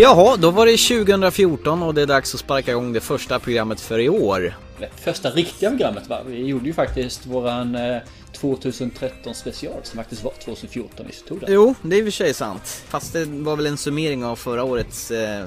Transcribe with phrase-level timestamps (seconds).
[0.00, 3.80] Jaha, då var det 2014 och det är dags att sparka igång det första programmet
[3.80, 4.56] för i år.
[4.80, 6.20] Det första riktiga programmet va?
[6.26, 7.96] Vi gjorde ju faktiskt våran eh,
[8.32, 11.52] 2013 special som faktiskt var 2014 vi tog den.
[11.52, 12.82] Jo, det är i och för sig sant.
[12.88, 15.46] Fast det var väl en summering av förra årets eh,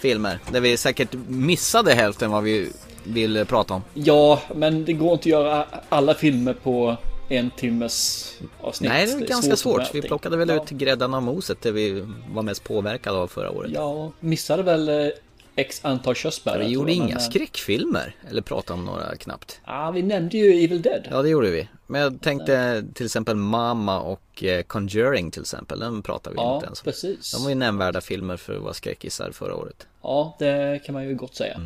[0.00, 0.38] filmer.
[0.52, 2.72] Där vi säkert missade hälften vad vi
[3.04, 3.82] vill prata om.
[3.94, 6.96] Ja, men det går inte att göra alla filmer på
[7.28, 8.90] en timmes avsnitt.
[8.90, 9.80] Nej, det är ganska svårt.
[9.80, 10.62] att Vi plockade väl ja.
[10.62, 13.70] ut gräddan av moset det vi var mest påverkade av förra året.
[13.74, 15.08] Ja, missade väl eh,
[15.56, 16.58] x antal körsbär.
[16.58, 19.60] vi gjorde inga men, skräckfilmer, eller pratade om några knappt.
[19.66, 21.08] Ja, vi nämnde ju Evil Dead.
[21.10, 21.68] Ja, det gjorde vi.
[21.86, 26.54] Men jag tänkte till exempel Mama och eh, Conjuring till exempel, den pratade vi Ja,
[26.54, 26.84] inte ens om.
[26.84, 27.32] precis.
[27.32, 29.86] De var ju nämnvärda filmer för att vara skräckisar förra året.
[30.02, 31.60] Ja, det kan man ju gott säga.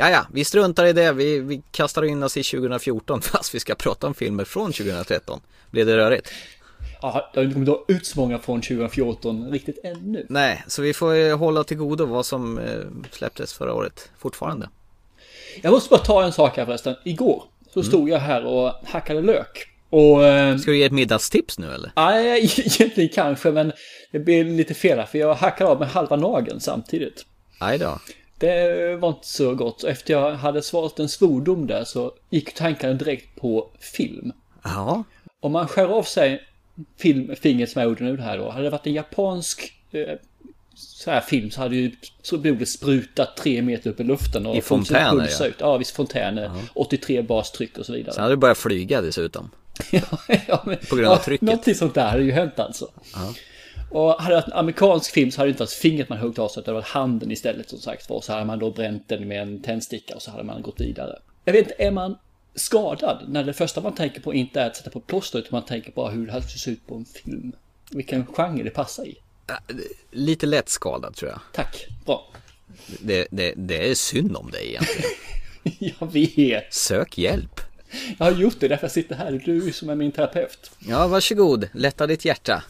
[0.00, 1.12] Ja, ja, vi struntar i det.
[1.12, 5.40] Vi, vi kastar in oss i 2014 fast vi ska prata om filmer från 2013.
[5.70, 6.32] Blev det rörigt?
[7.02, 10.26] Ja, det har inte kommit ut så många från 2014 riktigt ännu.
[10.28, 12.64] Nej, så vi får eh, hålla till godo vad som eh,
[13.10, 14.68] släpptes förra året fortfarande.
[15.62, 16.94] Jag måste bara ta en sak här förresten.
[17.04, 19.66] Igår så stod jag här och hackade lök.
[19.90, 20.24] Och...
[20.24, 21.92] Eh, Ska du ge ett middagstips nu eller?
[21.96, 23.72] nej, egentligen kanske, men
[24.12, 27.26] det blir lite fel här, för jag hackade av med halva nageln samtidigt.
[27.58, 27.98] Aj då.
[28.40, 29.84] Det var inte så gott.
[29.84, 34.32] Efter jag hade svarat en svordom där så gick tankarna direkt på film.
[34.62, 35.04] Ja,
[35.40, 36.42] Om man skär av sig
[36.98, 38.50] film, fingret som jag gjorde nu här då.
[38.50, 40.16] Hade det varit en japansk eh,
[40.74, 44.46] så här film så hade ju så blodet sprutat tre meter upp i luften.
[44.46, 45.46] Och I fontäner, ja.
[45.46, 45.56] Ut.
[45.58, 46.50] Ja, visst fontäner.
[46.74, 48.14] 83 bastryck och så vidare.
[48.14, 49.50] sen hade du börjat flyga dessutom.
[49.90, 50.02] ja,
[50.46, 51.46] ja, men, På grund av ja, trycket.
[51.46, 52.90] Någonting sånt där hade ju hänt alltså.
[53.90, 56.38] Och hade det varit en amerikansk film så hade det inte varit fingret man huggit
[56.38, 58.20] av sig, utan det hade varit handen istället som sagt var.
[58.20, 61.18] Så hade man då bränt den med en tändsticka och så hade man gått vidare.
[61.44, 62.16] Jag vet inte, är man
[62.54, 65.64] skadad när det första man tänker på inte är att sätta på plåster utan man
[65.64, 67.52] tänker bara hur det här ser ut på en film?
[67.90, 69.16] Vilken genre det passar i.
[70.10, 71.40] Lite lätt skadad tror jag.
[71.52, 72.26] Tack, bra.
[73.00, 75.10] Det, det, det är synd om dig egentligen.
[76.00, 76.74] Jag vet.
[76.74, 77.60] Sök hjälp.
[78.18, 79.42] Jag har gjort det därför jag sitter här.
[79.44, 80.70] Du som är min terapeut.
[80.78, 81.68] Ja, varsågod.
[81.74, 82.64] Lätta ditt hjärta.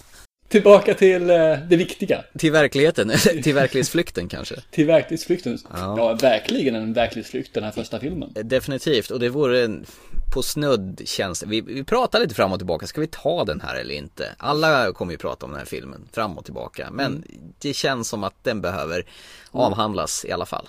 [0.51, 1.37] Tillbaka till eh,
[1.69, 2.25] det viktiga.
[2.39, 3.11] Till verkligheten,
[3.43, 4.55] till verklighetsflykten kanske.
[4.71, 5.59] Till verklighetsflykten.
[5.73, 5.95] Ja.
[5.99, 8.33] Ja, verkligen en verklighetsflykt den här första filmen.
[8.35, 9.87] Definitivt, och det vore en
[10.35, 11.47] på snudd känns det.
[11.47, 14.35] Vi, vi pratar lite fram och tillbaka, ska vi ta den här eller inte?
[14.39, 17.25] Alla kommer ju prata om den här filmen fram och tillbaka, men
[17.59, 19.05] det känns som att den behöver
[19.51, 20.69] avhandlas i alla fall.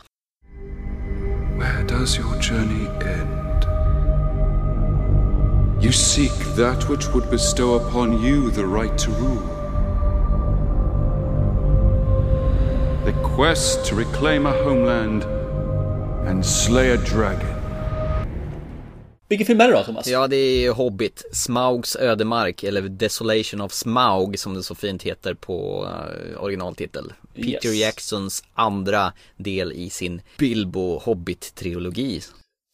[1.59, 3.41] Where does your journey end?
[5.83, 9.60] You seek that which would bestow upon you the right to rule.
[13.05, 15.23] The quest to reclaim a homeland
[16.27, 17.47] and slay a dragon.
[19.29, 20.07] Vilken film är det då Thomas?
[20.07, 25.33] Ja, det är Hobbit, Smaugs ödemark, eller Desolation of Smaug som det så fint heter
[25.33, 27.13] på eh, originaltitel.
[27.35, 27.79] Peter Yes.
[27.79, 32.21] Jacksons andra del i sin Bilbo Hobbit-trilogi.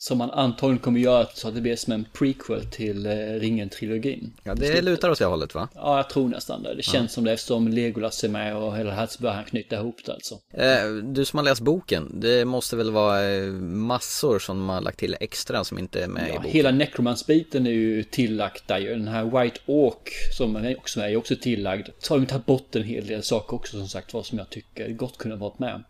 [0.07, 4.31] Som man antagligen kommer göra så att det blir som en prequel till eh, Ringen-trilogin.
[4.43, 5.67] Ja, det lutar åt det hållet va?
[5.75, 6.75] Ja, jag tror nästan det.
[6.75, 9.45] Det känns som det eftersom Legolas är med och hela det här så börjar han
[9.45, 10.35] knyta ihop det alltså.
[10.53, 13.43] Eh, Du som har läst boken, det måste väl vara eh,
[13.91, 16.51] massor som har lagt till extra som inte är med i Ja, boken?
[16.51, 18.89] hela Necromance-biten är ju tillagt där ju.
[18.89, 21.87] Den här White Oak som är också med är också tillagd.
[21.99, 24.49] Så har de tagit bort en hel del saker också som sagt vad som jag
[24.49, 25.83] tycker gott kunde ha varit med.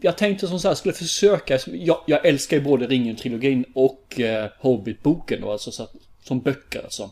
[0.00, 5.40] Jag tänkte som sagt skulle försöka, jag, jag älskar ju både Ringen-trilogin och eh, Hobbit-boken
[5.40, 7.10] då, alltså så att, som böcker alltså.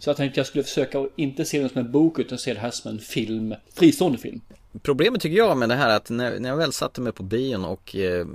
[0.00, 2.54] Så jag tänkte jag skulle försöka att inte se den som en bok utan se
[2.54, 4.40] det här som en film, fristående film.
[4.82, 7.22] Problemet tycker jag med det här är att när, när jag väl satte mig på
[7.22, 8.26] bion och eh,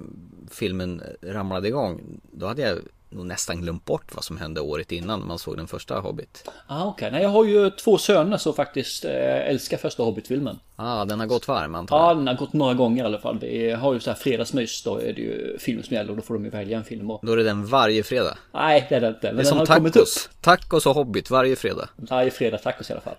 [0.52, 2.78] filmen ramlade igång Då hade jag
[3.12, 6.86] nog nästan glömt bort vad som hände året innan man såg den första Hobbit Ah,
[6.86, 7.12] okej.
[7.12, 10.60] Nej, jag har ju två söner som faktiskt eh, älskar första Hobbit-filmen.
[10.76, 13.20] Ah, den har gått varm antar jag Ja, den har gått några gånger i alla
[13.20, 13.40] fall.
[13.40, 16.22] Vi har ju så här fredagsmys, då är det ju film som gäller och då
[16.24, 17.12] får de ju välja en film.
[17.12, 17.20] Och...
[17.24, 19.28] Då är det den varje fredag Nej, det är det inte.
[19.28, 23.02] Men Det är som tacos, tacos och Hobbit varje fredag Varje fredag tacos i alla
[23.02, 23.16] fall.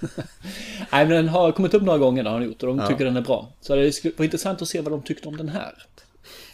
[0.92, 3.04] Nej, men den har kommit upp några gånger, den har den gjort, och de tycker
[3.04, 3.52] den är bra.
[3.60, 5.72] Så det vara intressant att se vad de tyckte om den här.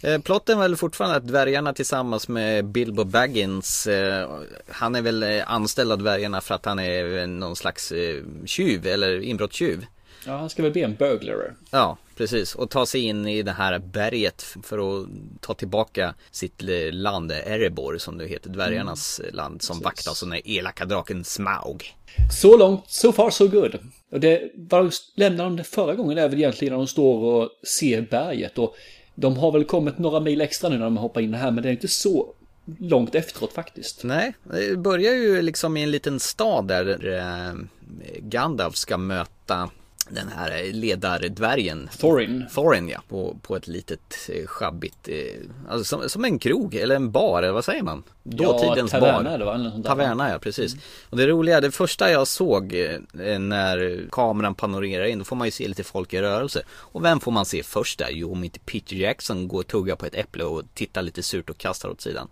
[0.03, 4.31] Eh, Plotten är väl fortfarande att dvärgarna tillsammans med Bilbo Baggins eh,
[4.69, 8.87] Han är väl eh, anställd av dvärgarna för att han är någon slags eh, tjuv
[8.87, 9.87] eller inbrottstjuv
[10.27, 11.55] Ja, han ska väl bli en burglar.
[11.71, 12.55] Ja, precis.
[12.55, 15.09] Och ta sig in i det här berget för att
[15.41, 16.63] ta tillbaka sitt
[16.93, 19.35] land, Erebor som det heter, dvärgarnas Mm.
[19.35, 21.95] land som vaktas av den elaka draken Smaug.
[22.41, 23.79] Så långt, so far so good.
[24.13, 27.51] Och det, vad de lämnade de förra gången är väl egentligen när de står och
[27.67, 28.59] ser berget.
[28.59, 28.77] Och
[29.15, 31.69] de har väl kommit några mil extra nu när de hoppar in här, men det
[31.69, 32.35] är inte så
[32.79, 34.05] långt efteråt faktiskt.
[34.05, 37.55] Nej, det börjar ju liksom i en liten stad där eh,
[38.19, 39.71] Gandalf ska möta
[40.09, 42.45] den här ledardvärgen Thorin.
[42.55, 45.17] Thorin ja, på, på ett litet eh, schabbigt, eh,
[45.69, 48.03] alltså som, som en krog eller en bar eller vad säger man?
[48.23, 49.39] Dåtidens ja, taverna, bar.
[49.39, 49.91] Det var, sånt där.
[49.91, 50.77] Taverna ja, precis.
[51.11, 55.47] Och det roliga, det första jag såg eh, när kameran panorerar in, då får man
[55.47, 56.63] ju se lite folk i rörelse.
[56.71, 58.09] Och vem får man se först där?
[58.11, 61.51] Jo, om inte Peter Jackson går och tuggar på ett äpple och tittar lite surt
[61.51, 62.29] och kastar åt sidan.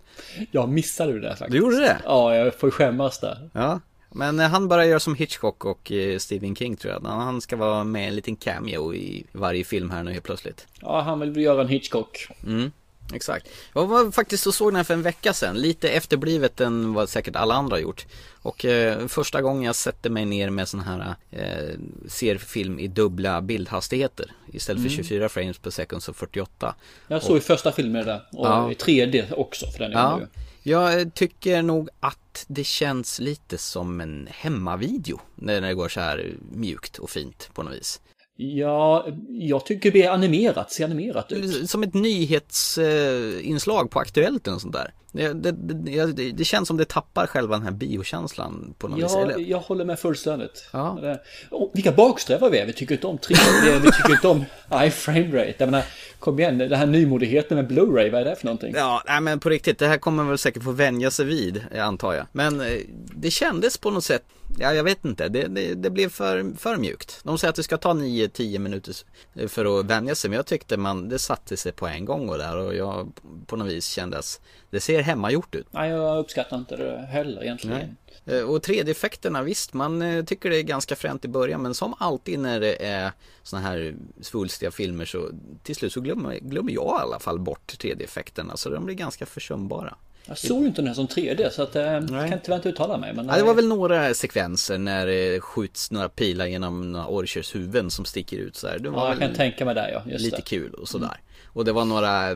[0.51, 1.51] Jag missade det faktiskt.
[1.51, 1.97] Du gjorde det?
[2.05, 3.49] Ja, jag får skämmas där.
[3.53, 3.79] Ja,
[4.13, 7.01] men eh, han börjar göra som Hitchcock och eh, Stephen King tror jag.
[7.09, 10.67] Han ska vara med en liten cameo i varje film här nu helt plötsligt.
[10.81, 12.27] Ja, han vill göra en Hitchcock.
[12.45, 12.71] Mm,
[13.13, 13.47] exakt.
[13.73, 15.55] Jag var faktiskt och såg den här för en vecka sedan.
[15.55, 18.05] Lite efterblivet än vad säkert alla andra har gjort.
[18.41, 21.75] Och eh, första gången jag sätter mig ner med sån här, eh,
[22.07, 24.31] ser film i dubbla bildhastigheter.
[24.53, 26.75] Istället för 24 frames per second så 48.
[27.07, 28.21] Jag såg i första filmen där.
[28.31, 28.71] Och Ja.
[28.71, 30.27] i 3D också för den Ja, ja.
[30.63, 35.19] Jag tycker nog att det känns lite som en hemmavideo.
[35.35, 38.01] När det går så här mjukt och fint på något vis.
[38.35, 41.69] Ja, jag tycker det är animerat, ser animerat ut.
[41.69, 44.93] Som ett nyhetsinslag på Aktuellt och sånt där.
[45.11, 49.11] Det, det, det, det, känns som det tappar själva den här biokänslan på något vis.
[49.13, 49.39] Ja, Eller?
[49.39, 50.69] jag håller med fullständigt.
[50.71, 51.17] Ja.
[51.49, 52.65] Och vilka baksträvar vi är.
[52.65, 55.55] Vi tycker inte om 3D, vi tycker inte om high frame rate.
[55.57, 55.85] Jag menar,
[56.19, 58.73] kom igen, det här nymodigheten med Blu-ray, vad är det för någonting?
[58.75, 61.63] Ja, nej men på riktigt, det här kommer man väl säkert få vänja sig vid,
[61.77, 62.25] antar jag.
[62.31, 62.77] Men eh,
[63.15, 64.23] det kändes på något sätt,
[64.59, 65.27] ja jag vet inte,
[65.75, 67.19] det blev för, för mjukt.
[67.23, 68.95] De säger att det ska ta 9-10 minuter
[69.35, 72.29] eh, för att vänja sig, men jag tyckte man, det satte sig på en gång
[72.29, 73.11] och där och jag
[73.47, 74.39] på något vis kändes,
[74.71, 75.67] det ser hemmagjort ut.
[75.71, 77.77] Nej, jag uppskattar inte det heller egentligen.
[78.25, 78.37] Nej.
[78.39, 81.93] Eh, Och 3D-effekterna, visst man eh, tycker det är ganska fränt i början men som
[81.99, 83.11] alltid när det är
[83.43, 85.29] såna här svulstiga filmer så
[85.63, 89.25] till slut så glömmer, glömmer jag i alla fall bort 3D-effekterna så de blir ganska
[89.25, 89.95] försumbara.
[90.25, 92.97] Jag såg ju inte den här som 3D så att eh, kan inte vänta uttala
[92.97, 93.13] mig.
[93.13, 97.55] Men, Ja, det var väl några sekvenser när det skjuts några pilar genom några orchers
[97.55, 98.79] huvuden som sticker ut så här.
[98.79, 100.01] Det var Ja, jag kan tänka mig det ja.
[100.11, 100.41] Just lite det.
[100.41, 101.17] kul och sådär.
[101.53, 102.35] Och det var några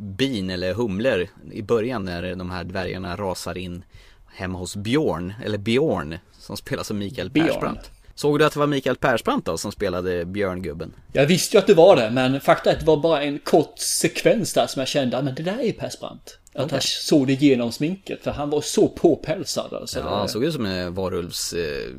[0.00, 3.84] bin eller humlor i början när de här dvärgarna rasar in
[4.34, 7.46] hemma hos Björn, eller Björn, som spelas av Mikael Björn.
[7.48, 7.90] Persbrandt.
[8.14, 10.92] Såg du att det var Mikael Persbrandt då som spelade Björngubben?
[11.12, 13.38] Jag visste ju att det var det, men fakta är att det var bara en
[13.38, 16.38] kort sekvens där som jag kände, "Ah, men det där är Persbrandt.
[16.56, 19.72] Att jag såg det genom sminket, för han var så påpälsad.
[19.74, 19.98] Alltså.
[19.98, 21.90] Ja, han såg ut som en varulvs eh,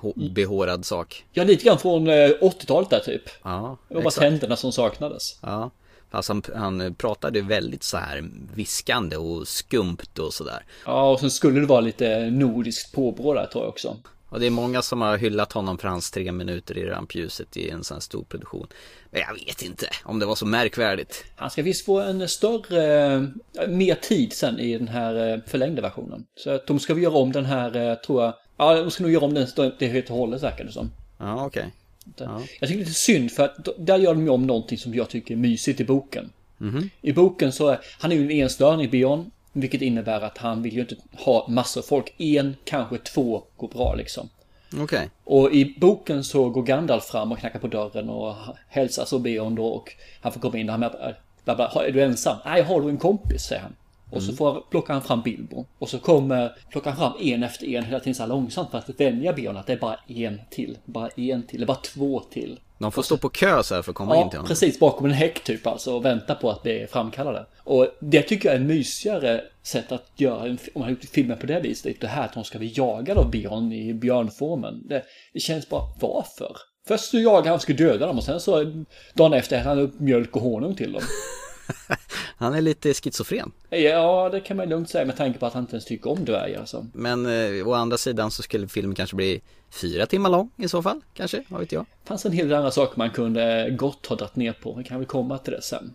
[0.00, 1.24] hå- behårad sak.
[1.32, 3.22] Ja, lite grann från eh, 80-talet där typ.
[3.42, 5.38] Ja, Det var bara tänderna som saknades.
[5.42, 5.70] Ja,
[6.10, 8.24] fast han, han pratade väldigt så här
[8.54, 10.64] viskande och skumt och sådär.
[10.84, 13.96] Ja, och sen skulle det vara lite nordiskt påbrå där tror jag också.
[14.28, 17.70] Och det är många som har hyllat honom för hans tre minuter i rampljuset i
[17.70, 18.66] en sån här stor produktion.
[19.10, 21.24] Men jag vet inte om det var så märkvärdigt.
[21.36, 25.82] Han ska visst få en större, eh, mer tid sen i den här eh, förlängda
[25.82, 26.26] versionen.
[26.36, 28.34] Så att de ska vi göra om den här, eh, tror jag.
[28.56, 29.46] Ja, de ska nog göra om den
[29.78, 30.90] det helt och hållet verkar det som.
[31.18, 31.72] Ja, okej.
[32.16, 35.08] Jag tycker det är lite synd för att där gör de om någonting som jag
[35.08, 36.32] tycker är mysigt i boken.
[36.58, 36.90] Mhm.
[37.02, 39.30] I boken så är han är ju en enstöring Björn.
[39.52, 42.14] Vilket innebär att han vill ju inte ha massor av folk.
[42.18, 44.28] En, kanske två går bra liksom.
[44.76, 45.10] Okej.
[45.24, 48.34] Och i boken så går Gandalf fram och knackar på dörren och
[48.68, 51.92] hälsar så Björn då och han får komma in och han är, bla bla, är
[51.92, 52.36] du ensam?
[52.44, 53.42] Nej, har du en kompis?
[53.42, 53.72] säger han.
[54.10, 55.66] Och så får, plockar han fram Bilbo.
[55.78, 58.78] Och så kommer, plockar han fram en efter en hela tiden så här långsamt för
[58.78, 60.78] att vänja Björn att det är bara en till.
[60.84, 62.60] Bara en till, det är bara två till.
[62.78, 64.48] De får stå på kö så här för att komma in till Ja, honom.
[64.48, 67.46] precis bakom en häck typ alltså och vänta på att bli framkallade.
[67.64, 71.04] Och det tycker jag är en mysigare sätt att göra en, om man har gjort
[71.04, 72.00] filmen på det viset.
[72.00, 74.82] Det här att de ska bli jagade av Björn i björnformen.
[74.88, 76.56] Det, det känns bara, varför?
[76.88, 78.84] Först så jagar han och ska döda dem och sen så
[79.14, 81.02] dagen efter äter han upp mjölk och honung till dem.
[82.36, 83.52] Han är lite schizofren.
[83.70, 86.24] Ja, det kan man lugnt säga med tanke på att han inte ens tycker om
[86.24, 86.86] dvärgar alltså.
[86.92, 90.82] Men eh, å andra sidan så skulle filmen kanske bli fyra timmar lång i så
[90.82, 91.00] fall.
[91.14, 91.86] Kanske, vad vet jag.
[92.02, 94.74] Det fanns en hel del andra saker man kunde gott ha dragit ner på.
[94.74, 95.94] Vi kan väl komma till det sen.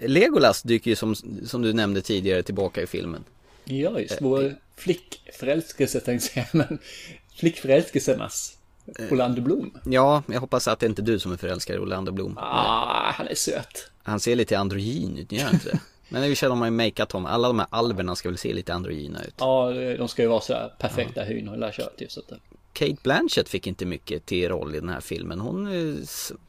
[0.00, 1.14] Legolas dyker ju som,
[1.44, 3.24] som du nämnde tidigare tillbaka i filmen.
[3.64, 6.78] Ja, just vår flickförälskelse tänkte jag säga, men
[7.36, 8.57] flickförälskelsernas
[9.10, 9.78] Orlando Bloom.
[9.84, 12.38] Ja, jag hoppas att det inte är du som är förälskad i Orlando Bloom.
[12.38, 13.90] Ah, han är söt.
[14.02, 15.78] Han ser lite androgyn ut, gör han inte det?
[16.08, 17.32] Men i och för sig de har ju makeat honom.
[17.32, 19.34] Alla de här alverna ska väl se lite androgyna ut.
[19.38, 22.38] Ja, de ska ju vara så perfekta hyn och hela köret så att det-
[22.78, 25.40] Kate Blanchett fick inte mycket till roll i den här filmen.
[25.40, 25.94] Hon eh,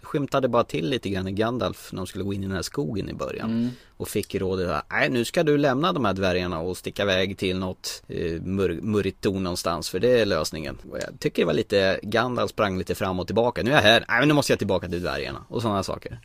[0.02, 2.62] skymtade bara till lite grann i Gandalf när de skulle gå in i den här
[2.62, 3.72] skogen i början.
[3.98, 7.38] Och fick rådet att nej nu ska du lämna de här dvärgarna och sticka iväg
[7.38, 10.78] till något eh, mur murrigt torn någonstans för det är lösningen.
[10.92, 13.64] Och jag tycker det var lite, Gandalf sprang lite fram och tillbaka.
[13.64, 16.20] Nu är jag här, nej men nu måste jag tillbaka till dvärgarna och sådana saker.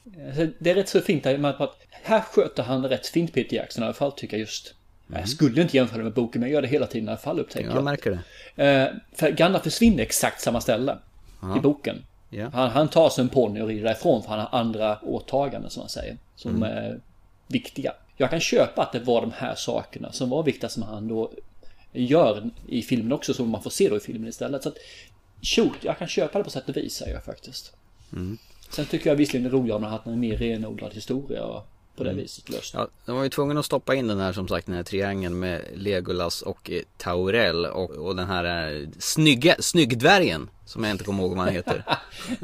[0.58, 3.94] Det är rätt så fint här, här sköter han rätt fint Peter Jackson i alla
[3.94, 4.74] fall tycker jag just.
[5.06, 7.40] Jag skulle inte jämföra med boken, men jag gör det hela tiden i alla fall
[7.40, 7.84] upptäcker Jag jag.
[7.84, 8.20] märker
[8.56, 8.64] det.
[8.64, 10.98] Eh, för Gandalf försvinner exakt samma ställe
[11.56, 12.04] i boken.
[12.30, 12.50] Ja.
[12.52, 15.80] Han, han tar sig en ponny och rider därifrån för han har andra åtaganden som
[15.80, 16.16] man säger.
[16.36, 17.00] Som är
[17.46, 17.92] viktiga.
[18.16, 21.32] Jag kan köpa att det var de här sakerna som var viktiga som han då
[21.92, 23.34] gör i filmen också.
[23.34, 24.62] Som man får se då i filmen istället.
[24.62, 24.76] Så att,
[25.42, 27.72] shoot, jag kan köpa det på sätt och vis säger jag faktiskt.
[28.70, 31.66] Sen tycker jag visserligen det är roligare om har haft en mer renodlad historia och
[31.96, 32.74] på det viset löst.
[32.74, 35.38] Ja, de var ju tvungna att stoppa in den här som sagt den här triangeln
[35.38, 41.04] med Legolas och eh, Taurel och, och den här eh, snygga, snyggdvärgen som jag inte
[41.04, 41.84] kommer ihåg vad han heter.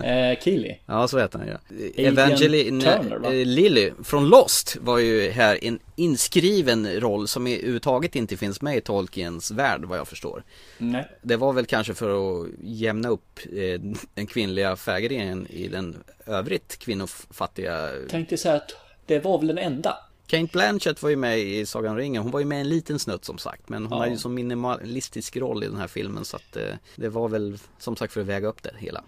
[0.04, 0.74] Eh, Keely.
[0.86, 1.58] Ja, så heter han ja.
[1.96, 3.32] Evangeline Turner, va?
[3.32, 8.62] eh, Lilly från Lost var ju här en inskriven roll som i överhuvudtaget inte finns
[8.62, 10.42] med i Tolkiens värld vad jag förstår.
[10.78, 11.08] Nej.
[11.22, 13.80] Det var väl kanske för att jämna upp eh,
[14.14, 18.72] den kvinnliga färgringen i den övrigt kvinnofattiga Tänkte säga att
[19.10, 19.96] det var väl den enda.
[20.26, 22.98] Kate Blanchett var ju med i Sagan om ringen, hon var ju med en liten
[22.98, 23.98] snutt som sagt Men hon Ja.
[23.98, 26.62] hade ju så minimalistisk roll i den här filmen så att eh,
[26.96, 29.04] det var väl som sagt för att väga upp det hela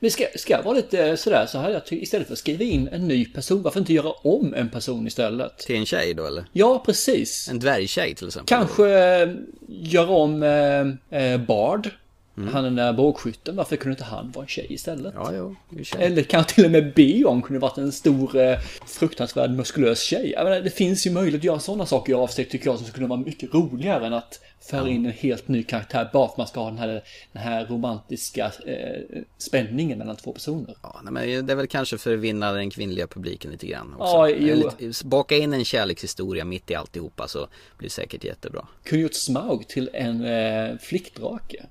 [0.00, 2.88] Men ska, ska jag vara lite sådär så hade jag istället för att skriva in
[2.88, 5.58] en ny person, varför inte göra om en person istället?
[5.58, 6.44] Till en tjej då eller?
[6.52, 7.48] Ja, precis.
[7.48, 8.88] En dvärgtjej till exempel Kanske
[9.22, 9.28] eh,
[9.68, 11.90] göra om eh, eh, Bard.
[12.36, 12.54] Mm.
[12.54, 15.14] Han den där bågskytten, varför kunde inte han vara en tjej istället?
[15.16, 16.02] Ja, jo, sig.
[16.02, 20.34] Eller kanske till och med Beon kunde varit en stor eh, fruktansvärd muskulös tjej.
[20.36, 23.06] Menar, det finns ju möjlighet att göra sådana saker i avsteg tycker jag som skulle
[23.06, 26.46] vara mycket roligare än att föra in en helt ny karaktär bara för att man
[26.46, 27.02] ska ha den här,
[27.32, 30.76] den här romantiska eh, spänningen mellan två personer.
[30.82, 34.14] Ja, men det är väl kanske för att vinna den kvinnliga publiken lite grann också.
[34.14, 34.92] Ja, jo.
[35.04, 38.66] Baka in en kärlekshistoria mitt i alltihopa så blir det säkert jättebra.
[38.84, 41.66] Kunde gjort Smaug till en eh, flickdrake.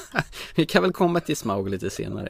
[0.54, 2.28] Vi kan väl komma till Smaug lite senare.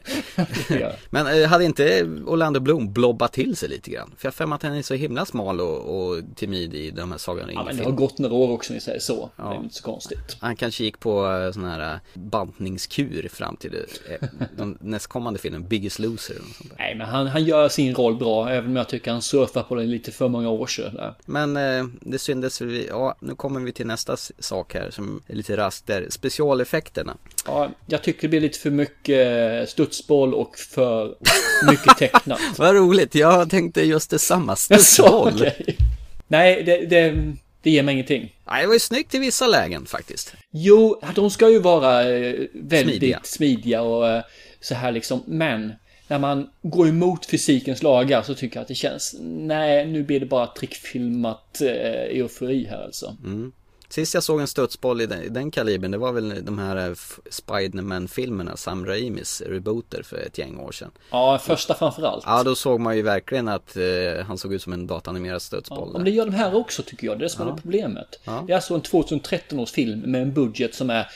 [1.09, 4.13] Men eh, hade inte Orlando Bloom blobbat till sig lite grann?
[4.17, 7.11] För jag har för att han är så himla smal och, och timid i de
[7.11, 9.29] här Sagan Ja, men det har gått några år också, om vi säger så.
[9.35, 9.43] Ja.
[9.43, 10.06] Det är inte så konstigt.
[10.39, 15.67] Han kanske gick på eh, sån här eh, bantningskur fram till eh, den nästkommande filmen
[15.67, 16.77] Biggest Loser något sånt där.
[16.77, 19.75] Nej, men han, han gör sin roll bra, även om jag tycker han surfar på
[19.75, 20.95] den lite för många år sedan.
[20.95, 21.13] där.
[21.25, 25.35] Men eh, det syndes, vi, ja nu kommer vi till nästa sak här som är
[25.35, 26.07] lite raskt där.
[26.09, 27.17] Specialeffekterna.
[27.45, 31.15] Ja, jag tycker det blir lite för mycket studsboll och för
[31.69, 32.39] mycket tecknat.
[32.57, 34.55] Vad roligt, jag tänkte just detsamma.
[34.55, 35.33] Studsboll.
[35.35, 35.77] okej.
[36.27, 37.33] Nej, det, det,
[37.67, 38.35] det ger mig ingenting.
[38.47, 40.33] Nej, det var ju snyggt i vissa lägen faktiskt.
[40.51, 43.19] Jo, de ska ju vara eh, väldigt Smidiga.
[43.23, 44.23] smidiga, och eh,
[44.61, 45.23] så här liksom.
[45.27, 45.73] Men
[46.07, 50.19] när man går emot fysikens lagar så tycker jag att det känns, nej, nu blir
[50.19, 53.17] det bara trickfilmat eh, eufori här alltså.
[53.89, 56.89] Sist jag såg en studsboll i den, i den kalibern, det var väl de här
[56.89, 56.95] eh,
[57.29, 60.91] Spiderman-filmerna, Sam Raimis rebooter för ett gäng år sedan.
[61.11, 62.23] Ja, första framförallt.
[62.27, 65.95] Ja, då såg man ju verkligen att eh, han såg ut som en datanimerad studsboll.
[65.95, 68.19] Om det gör de här också tycker jag, det är det som är problemet.
[68.47, 71.07] Det är alltså en 2013 års film med en budget som är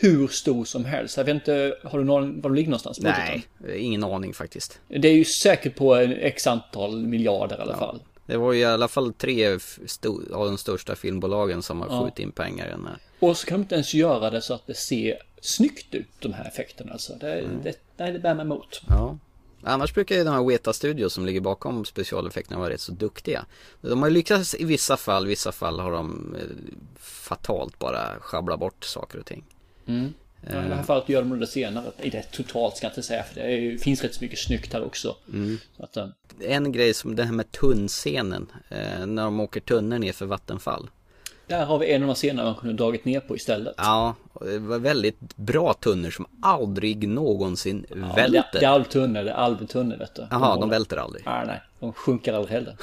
[0.00, 1.16] hur stor som helst.
[1.16, 3.00] Jag vet inte, har du någon, var de ligger någonstans?
[3.00, 3.42] budgeten?
[3.58, 4.80] Nej, ingen aning faktiskt.
[4.88, 8.00] Det är ju säkert på x antal miljarder i alla fall.
[8.30, 9.58] Det var ju i alla fall tre
[10.32, 12.98] av de största filmbolagen som har skjutit in pengar i den här.
[13.20, 16.32] Och så kan de inte ens göra det så att det ser snyggt ut, de
[16.32, 16.92] här effekterna.
[16.92, 17.12] Alltså.
[17.20, 18.80] Det, det, nej, det bär mig emot.
[18.88, 19.18] Ja.
[19.62, 23.44] Annars brukar ju de här Weta Studios som ligger bakom specialeffekterna vara rätt så duktiga.
[23.80, 28.84] De har lyckats i vissa fall, vissa fall har de eh, fatalt bara sjabblat bort
[28.84, 29.44] saker och ting.
[30.42, 31.84] I det här fallet gör de det senare.
[32.02, 34.72] I det totalt ska jag inte säga, för det är, finns rätt så mycket snyggt
[34.72, 35.16] här också.
[35.76, 36.06] Så att, eh,
[36.48, 40.90] En grej som det här med tunnscenen, eh, när de åker tunnor ner för vattenfall.
[41.46, 43.74] där har vi en av de scener man kunde dragit ner på istället.
[43.76, 48.44] Ja, det var väldigt bra tunnor som aldrig någonsin Ja, välter.
[48.52, 50.26] Det, det är alvtunnor, det är alvtunnor vet du.
[50.30, 51.22] Jaha, de håller- välter aldrig.
[51.26, 52.76] Nej, nej, de sjunker aldrig heller.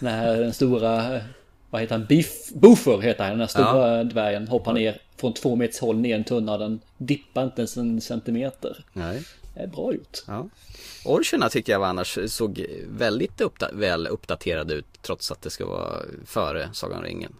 [0.00, 1.22] När den stora, eh,
[1.70, 5.56] vad heter han, Biff, Boofer heter han, den här stora dvärgen hoppar ner från två
[5.56, 6.58] meters håll ner en tunna.
[6.58, 8.84] Den dippar inte ens en centimeter.
[8.92, 9.22] Nej.
[9.54, 10.18] Det är bra gjort.
[10.26, 10.48] Ja.
[11.04, 15.66] Orcherna tycker jag var annars såg väldigt uppda- väl uppdaterade ut trots att det ska
[15.66, 17.32] vara före Sagan om ringen.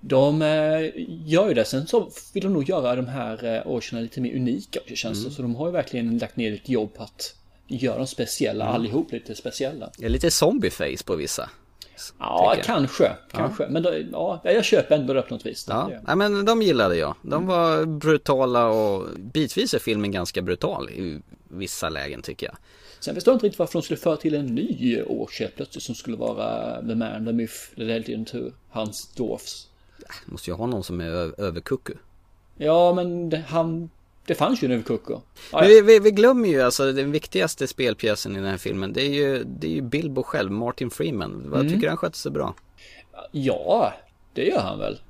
[0.00, 0.90] De eh,
[1.26, 1.64] gör ju det.
[1.64, 5.18] Sen så vill de nog göra de här eh, orcherna lite mer unika också känns
[5.20, 5.30] Mm.
[5.32, 7.34] Så de har ju verkligen lagt ner lite jobb på att
[7.66, 8.74] göra dem speciella, Mm.
[8.74, 9.90] allihop lite speciella.
[9.98, 11.50] Det är lite zombie-face på vissa.
[12.18, 13.66] Ja, kanske, kanske.
[13.68, 15.66] Men då, ja, jag köper ändå det på något vis.
[15.68, 15.90] Ja.
[16.06, 17.14] Nej, men de gillade jag.
[17.22, 22.56] De var brutala och bitvis är filmen ganska brutal i vissa lägen tycker jag.
[23.00, 25.94] Sen förstår jag inte riktigt varför de skulle föra till en ny Orcher plötsligt som
[25.94, 29.66] skulle vara The Man, The Myth, The Legend, Who, Hans Dwarfs.
[30.26, 31.92] Måste ju ha någon som är ö- över kucku.
[32.56, 33.90] Ja, men han...
[34.26, 35.20] Det fanns ju en överkucko.
[35.52, 35.60] Ja.
[35.60, 38.92] vi, vi, vi glömmer ju alltså den viktigaste spelpjäsen i den här filmen.
[38.92, 41.50] Det är ju, det är ju Bilbo själv, Martin Freeman.
[41.50, 42.54] Vad tycker du han skötte sig bra?
[43.32, 43.94] ja,
[44.32, 45.00] det gör han väl.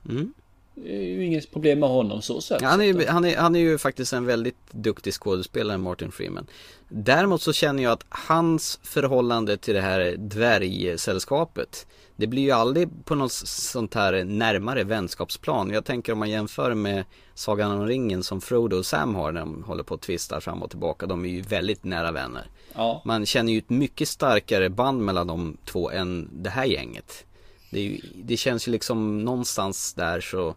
[0.74, 2.62] Det är ju inget problem med honom så sett.
[2.62, 6.46] Han, är ju, han, är, han är ju faktiskt en väldigt duktig skådespelare, Martin Freeman.
[6.88, 13.04] Däremot så känner jag att hans förhållande till det här dvärgsällskapet det blir ju aldrig
[13.04, 15.70] på något sånt här närmare vänskapsplan.
[15.70, 17.04] Jag tänker om man jämför med
[17.34, 20.62] Sagan om ringen som Frodo och Sam har när de håller på att tvista fram
[20.62, 21.06] och tillbaka.
[21.06, 22.46] De är ju väldigt nära vänner.
[22.74, 23.02] Ja.
[23.04, 27.24] Man känner ju ett mycket starkare band mellan de två än det här gänget.
[27.70, 30.54] Det, ju, det känns ju liksom någonstans där så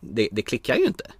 [0.00, 1.10] det, det klickar ju inte.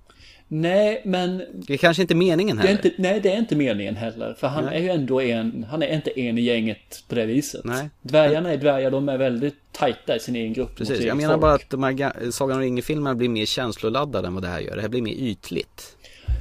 [0.48, 1.42] Nej, men...
[1.54, 2.86] Det är kanske inte meningen Det är heller.
[2.86, 4.34] inte, nej, det är inte meningen heller.
[4.38, 4.76] För han Nej.
[4.78, 7.64] är ju ändå en, han är inte en i gänget på det viset.
[7.64, 7.90] Nej.
[8.02, 10.76] Dvärgarna är dvärgar, de är väldigt tajta i sin egen grupp.
[10.76, 11.40] Precis, jag menar folk.
[11.40, 14.60] bara att de här ga- Sagan om ringen-filmerna blir mer känsloladdade än vad det här
[14.60, 14.76] gör.
[14.76, 15.96] Det här blir mer ytligt.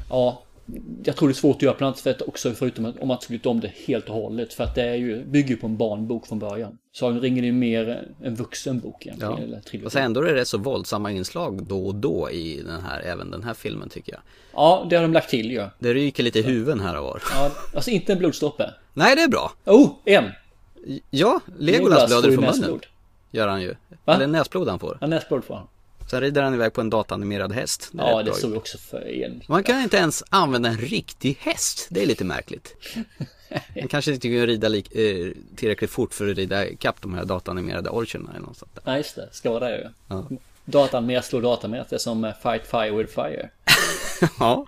[0.10, 0.42] Ja,
[1.04, 3.60] jag tror det är svårt att göra sätt också förutom att, om man skulle om
[3.60, 4.54] det helt och hållet.
[4.54, 6.78] För att det är ju, bygger på en barnbok från början.
[6.92, 9.34] Sagan om ringen är ju mer en vuxenbok egentligen.
[9.38, 9.44] Ja.
[9.72, 9.86] Eller.
[9.86, 13.02] Och sen ändå är det rätt så våldsamma inslag då och då i den här,
[13.02, 14.22] även den här filmen tycker jag.
[14.54, 15.58] Ja, det har de lagt till ju.
[15.58, 15.70] Ja.
[15.80, 17.22] Det ryker lite i huvuden här och var.
[17.34, 18.74] ja, alltså inte en blodstoppe.
[18.94, 19.52] Nej, det är bra.
[19.66, 20.32] Oh, en!
[21.10, 22.80] Ja, Legolas blöder från munnen.
[23.32, 23.76] Gör han ju.
[24.06, 24.16] Va?
[24.16, 24.98] Eller näsblod han får.
[25.02, 25.68] Ja, näsblod får han.
[26.08, 27.92] Sen rider han iväg på en datanimerad häst.
[27.94, 29.42] är Ja, det såg också för en.
[29.48, 31.88] Man kan inte ens använda en riktig häst.
[31.90, 32.76] Det är lite märkligt.
[33.76, 37.26] Man kanske inte kan rida lik, eh, tillräckligt fort för att rida ikapp de här
[37.26, 38.84] datanimerade orcherna eller något sånt där.
[38.86, 39.30] Nej, just det.
[39.32, 39.88] Ska vara det ju.
[40.08, 40.26] Ja.
[40.66, 41.86] Datan med slår datan med.
[41.90, 43.50] Det är som eh, fight fire with fire.
[44.40, 44.68] ja.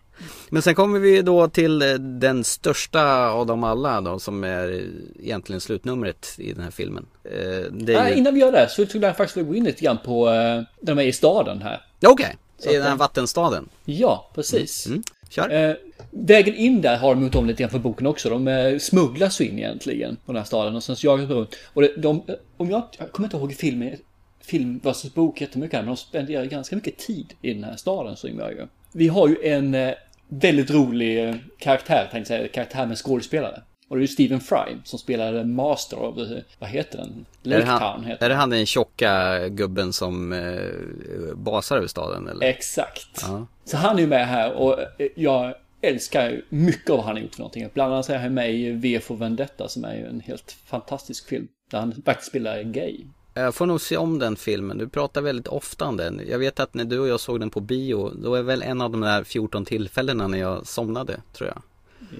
[0.49, 4.71] Men sen kommer vi då till eh, den största av dem alla då som är
[4.73, 7.05] eh, egentligen slutnumret i den här filmen.
[7.23, 8.15] Eh, Det är ju...
[8.15, 10.65] innan vi gör det så skulle jag faktiskt gå in lite grann på eh, när
[10.81, 11.81] de är i staden här.
[12.07, 13.69] Okej, Så i den här den- vattenstaden.
[13.85, 14.87] Ja, precis.
[14.87, 15.03] Mm.
[15.29, 15.69] Kör.
[15.69, 15.75] Eh,
[16.11, 18.29] vägen in där har de gjort om lite grann för boken också.
[18.29, 21.55] De eh, smugglas in egentligen på den här staden och sen så jagas de runt.
[21.73, 23.95] Och det, de, eh, om jag, jag kommer inte ihåg filmen,
[24.41, 28.17] film versus bok jättemycket här, men de spenderar ganska mycket tid i den här staden
[28.17, 28.67] så jag ju.
[28.91, 29.93] Vi har ju en eh,
[30.27, 33.61] väldigt rolig eh, karaktär, tänkte jag säga, karaktär med skådespelare.
[33.89, 37.25] Och det är ju Stephen Fry som spelade Master of, eh, vad heter den?
[37.43, 42.27] Lake han, Town heter är det han den tjocka gubben som eh, basar över staden
[42.27, 42.47] eller?
[42.47, 43.21] Exakt.
[43.21, 43.47] Ja.
[43.65, 47.15] Så han är ju med här och eh, jag älskar ju mycket av vad han
[47.15, 47.69] har gjort för någonting.
[47.73, 51.29] Bland annat är han med i V för Vendetta som är ju en helt fantastisk
[51.29, 51.47] film.
[51.71, 53.05] Där han faktiskt spelar gay.
[53.37, 54.77] Jag får nog se om den filmen.
[54.77, 56.21] Du pratar väldigt ofta om den.
[56.29, 58.81] Jag vet att när du och jag såg den på bio, då är väl en
[58.81, 61.61] av de där 14 tillfällena när jag somnade, tror jag.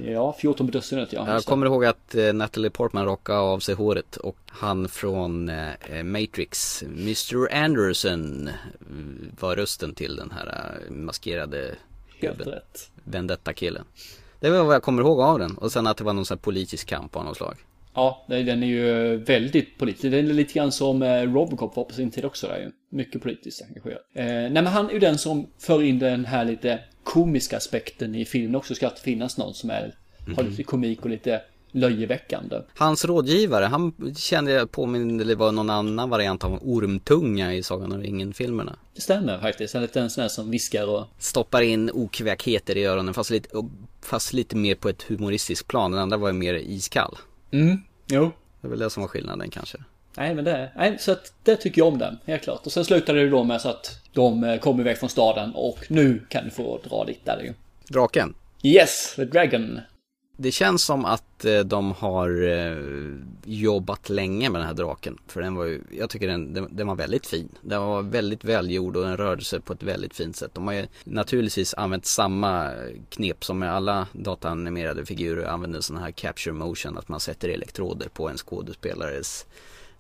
[0.06, 1.34] Ja, 14 på dussinet ja.
[1.34, 6.04] Jag kommer ihåg att eh, Natalie Portman rockade av sig håret och han från eh,
[6.04, 7.54] Matrix, Mr.
[7.54, 8.54] Anderson, eh,
[9.40, 11.76] var rösten till den här eh, maskerade
[12.20, 12.92] Helt gubben, rätt.
[13.04, 13.84] Vendetta-killen.
[14.40, 16.38] Det var vad jag kommer ihåg av den och sen att det var någon sån
[16.38, 17.56] här politisk kamp av något slag.
[17.98, 20.02] Ja, den är ju väldigt politisk.
[20.02, 22.72] Den är lite grann som eh, Robocop var på sin tid också där ju.
[22.90, 24.02] Mycket politiskt engagerad.
[24.14, 28.16] Eh, nej men han är ju den som för in den här lite komiska aspekten
[28.16, 28.76] i filmen också.
[28.76, 29.96] Ska alltid finnas någon som är,
[30.36, 32.62] har lite komik och lite löjeväckande.
[32.76, 37.92] Hans rådgivare, han kände jag påminner, det var någon annan variant av ormtunga i Sagan
[37.92, 38.76] om ringen-filmerna.
[38.96, 39.76] Det stämmer faktiskt.
[39.76, 41.06] En liten sån här som viskar och...
[41.20, 43.50] Stoppar in okväkheter i öronen fast lite,
[44.02, 45.92] fast lite mer på ett humoristiskt plan.
[45.92, 47.18] Den andra var ju mer iskall.
[47.52, 48.32] Mm, jo.
[48.62, 49.78] Det är väl det som var skillnaden kanske.
[50.18, 52.66] Nej men det, nej, så att det tycker jag om den, helt klart.
[52.66, 55.52] Och sen slutar det ju då med så att de eh, kommer iväg från staden
[55.56, 57.54] och nu kan du få dra ditt där ju.
[57.88, 58.36] Draken.
[58.64, 59.80] Yes, the dragon.
[60.40, 62.78] Det känns som att eh, de har eh,
[63.44, 65.18] jobbat länge med den här draken.
[65.28, 67.50] För den var ju, jag tycker den, den, den var väldigt fin.
[67.62, 70.52] Den var väldigt välgjord och den rörde sig på ett väldigt fint sätt.
[70.54, 72.72] De har ju naturligtvis använt samma
[73.10, 75.46] knep som med alla dataanimerade figurer.
[75.46, 79.46] Använder sådana här capture motion, att man sätter elektroder på en skådespelares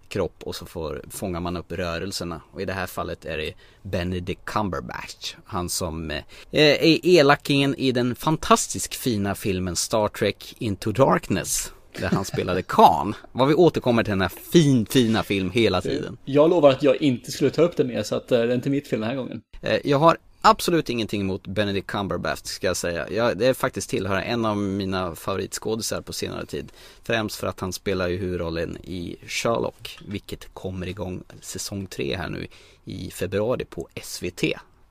[0.09, 2.41] kropp och så får, fångar man upp rörelserna.
[2.51, 5.35] Och i det här fallet är det Benedict Cumberbatch.
[5.45, 11.71] Han som eh, är elakingen i den fantastiskt fina filmen Star Trek Into Darkness.
[11.99, 13.13] Där han spelade Khan.
[13.31, 16.17] Vad vi återkommer till den här fin, fina film hela tiden.
[16.25, 18.55] Jag lovar att jag inte skulle ta upp det mer så att eh, det är
[18.55, 19.41] inte mitt fel den här gången.
[19.61, 23.09] Eh, Jag har absolut ingenting emot Benedict Cumberbatch ska jag säga.
[23.09, 26.71] Jag, det är faktiskt tillhör en av mina favoritskådisar på senare tid.
[27.03, 32.29] Främst för att han spelar ju huvudrollen i Sherlock, vilket kommer igång säsong 3 här
[32.29, 32.47] nu
[32.85, 34.43] i februari på SVT.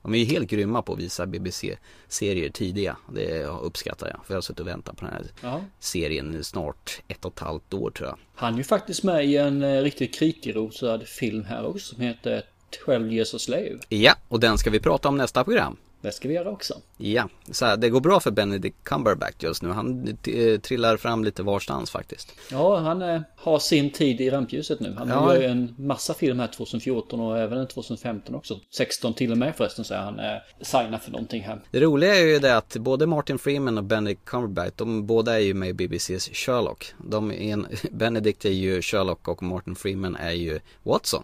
[0.02, 2.96] De är ju helt grymma på att visa BBC-serier tidiga.
[3.14, 5.60] Det uppskattar jag, för jag har suttit och väntat på den här Ja.
[5.78, 8.18] serien snart ett och ett halvt år tror jag.
[8.34, 12.42] Han är ju faktiskt med i en eh, riktigt kritikrosad film här också som heter
[12.84, 13.78] 12 years a slave.
[13.88, 15.76] Ja, och den ska vi prata om nästa program.
[16.00, 16.74] Det ska vi göra också.
[16.96, 19.68] Ja, så här, det går bra för Benedict Cumberbatch just nu.
[19.68, 22.32] Han eh, trillar fram lite varstans faktiskt.
[22.50, 24.94] Ja, han eh, har sin tid i rampljuset nu.
[24.98, 25.34] Han Ja.
[25.34, 28.60] gör ju en massa film här 2014 och även 2015 också.
[28.76, 31.60] 16 till och med förresten så är han eh, signad för någonting här.
[31.70, 35.38] Det roliga är ju det att både Martin Freeman och Benedict Cumberbatch, de båda är
[35.44, 36.94] ju med i BBCs Sherlock.
[36.98, 41.22] De är en, Benedict är ju Sherlock och Martin Freeman är ju Watson.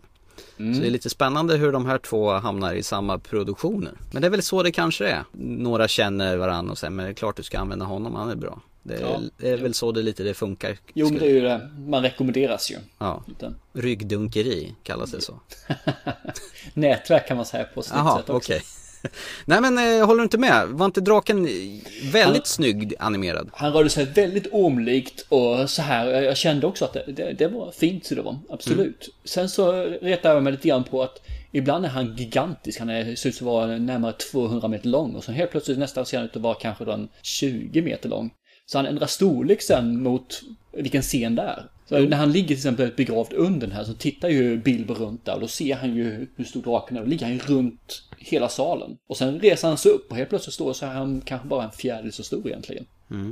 [0.57, 3.92] Så det är lite spännande hur de här två hamnar i samma produktioner.
[4.12, 5.25] Men det är väl så det kanske är.
[5.33, 8.37] Några känner varandra och säger, men det är klart du ska använda honom, han är
[8.37, 8.61] bra.
[8.83, 9.21] Det är, Ja.
[9.37, 10.79] det är väl så det lite det funkar.
[10.95, 11.71] Jo, men det är ju det.
[11.87, 12.77] Man rekommenderas ju.
[12.99, 15.40] Ja, Utan, ryggdunkeri kallas det så.
[16.75, 18.53] nätverk kan man säga på sitt Jaha, sätt också.
[19.45, 20.69] Nej men eh, håller du inte med?
[20.69, 21.45] Var inte draken
[22.12, 23.51] väldigt Han- snygg animerad?
[23.53, 26.07] Han rörde sig väldigt ormlikt och så här.
[26.23, 28.38] Jag kände också att det, det, det var fint så det var.
[28.49, 29.15] Absolut.
[29.25, 31.19] Sen så retade jag mig lite grann på att
[31.53, 32.79] ibland är han gigantisk.
[32.79, 36.05] Han är, ser ut att vara närmare 200 meter lång och sen helt plötsligt nästa
[36.05, 38.31] ser han ut att vara kanske då en 20 meter lång.
[38.67, 40.41] Så han ändrar storlek sen mot
[40.73, 41.65] vilken scen det är.
[41.88, 45.25] Så när han ligger till exempel begravd under den här så tittar ju Bilbo runt
[45.25, 47.01] där och då ser han ju hur stor draken är.
[47.01, 48.97] Då ligger han ju runt hela salen.
[49.07, 51.64] Och sen reser han sig upp och helt plötsligt står så är han kanske bara
[51.64, 52.87] en fjärdedel så stor egentligen.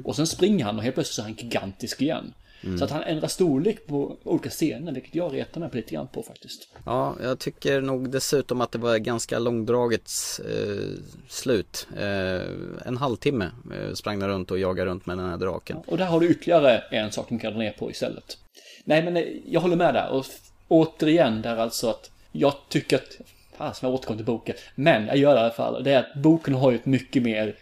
[0.05, 2.33] Och sen springer han och helt plötsligt så är han gigantisk igen.
[2.79, 6.09] Så att han ändrar storlek på olika scener, vilket jag retar mig på lite grann
[6.09, 6.69] på faktiskt.
[6.87, 10.11] Ja, jag tycker nog dessutom att det var ganska långdraget
[10.45, 11.87] eh, slut.
[11.99, 15.77] Eh, en halvtimme eh, sprang de runt och jagade runt med den här draken.
[15.87, 18.39] Och där har du ytterligare en sak du kan dra ner på istället.
[18.85, 20.11] Nej, men eh, jag håller med där.
[20.11, 20.27] Och
[20.69, 23.19] återigen där alltså att jag tycker att...
[23.57, 24.55] Fasen, jag återkommer till boken.
[24.75, 25.85] Men jag gör det i alla fall.
[25.85, 27.55] Det är att boken har ju ett mycket mer...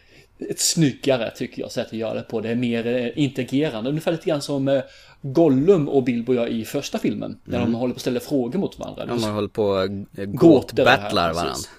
[0.51, 2.41] Ett snyggare, tycker jag, sätt att göra det på.
[2.41, 3.91] Det är mer eh, integrerande.
[3.91, 4.83] Ungefär lite grann som eh,
[5.23, 7.39] Gollum och Bilbo gör i första filmen.
[7.45, 9.07] När de håller på att ställa frågor mot varandra.
[9.07, 11.55] De har hållit på och Gåtor eh, gåtbattlar varandra.
[11.55, 11.71] precis.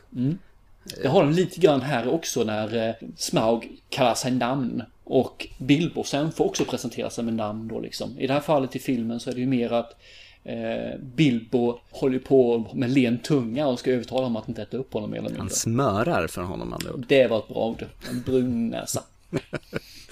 [1.02, 4.84] Det har de lite grann här också när Smaug kallar sig namn.
[5.10, 8.20] Och Bilbo sen får också presentera sig med namn då liksom.
[8.20, 10.02] I det här fallet i filmen så är det ju mer att
[10.44, 14.94] eh, Bilbo håller på med len tunga och ska övertala honom att inte äta upp
[14.94, 15.42] honom mer eller mindre.
[15.42, 17.06] Han smörar för honom andra ord.
[17.08, 17.86] Det var ett bra ord.
[18.10, 19.04] En brun näsa.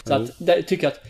[0.05, 1.03] Så att det tycker jag att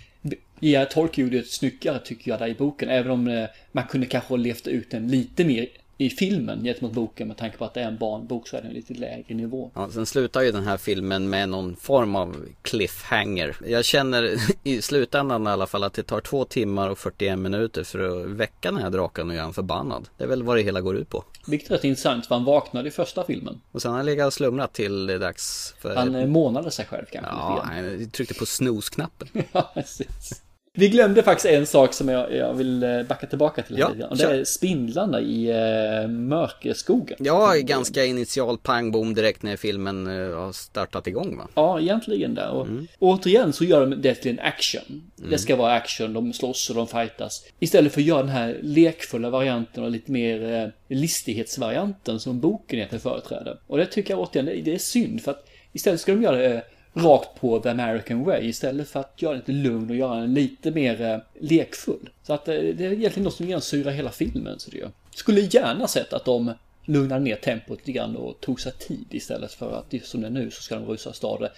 [0.59, 0.85] J.R.
[0.85, 2.89] Tolkien gjorde ett snyggare tycker jag där i boken.
[2.89, 6.93] Även om eh, man kunde kanske ha levt ut den lite mer i filmen gentemot
[6.93, 9.71] boken med tanke på att det är en barnbok så är den lite lägre nivå.
[9.73, 13.57] Ja, sen slutar ju den här filmen med någon form av cliffhanger.
[13.67, 17.83] Jag känner i slutändan i alla fall att det tar två timmar och 41 minuter
[17.83, 20.09] för att väcka den här draken och göra honom förbannad.
[20.17, 21.23] Det är väl vad det hela går ut på.
[21.47, 23.61] Vilket är rätt intressant för han vaknade i första filmen.
[23.71, 25.95] Och sen har han legat och slumrat till det dags för...
[25.95, 29.27] Han eh, månade sig själv kanske Ja, han tryckte på snooze-knappen.
[29.51, 30.41] Ja, precis.
[30.79, 33.77] Vi glömde faktiskt en sak som jag, jag vill eh, backa tillbaka till.
[33.77, 37.17] Ja, och det är spindlarna i eh, mörkerskogen.
[37.19, 41.47] Ja, ganska initial pang bom direkt när filmen eh, har startat igång va?
[41.55, 42.49] Ja, egentligen där.
[42.49, 42.87] Och Mm.
[42.99, 45.11] återigen så gör de det till en action.
[45.29, 47.45] Det ska vara action, de slåss och de fightas.
[47.59, 50.53] Istället för att göra den här lekfulla varianten och lite mer
[50.89, 53.59] eh, listighetsvarianten som boken egentligen företräder.
[53.67, 56.37] Och det tycker jag återigen, det, det är synd för att istället ska de göra
[56.37, 56.61] det eh,
[56.97, 60.33] rakt på the American way istället för att göra den lite lugn och göra den
[60.33, 62.09] lite mer eh, lekfull.
[62.23, 64.59] Så att eh, det är egentligen något som genomsyrar hela filmen.
[64.59, 64.91] Så det gör.
[65.15, 66.53] Skulle gärna sett att de
[66.85, 70.27] lugnade ner tempot lite grann och tog sig tid istället för att just som det
[70.27, 71.49] är nu så ska de rusa åstad.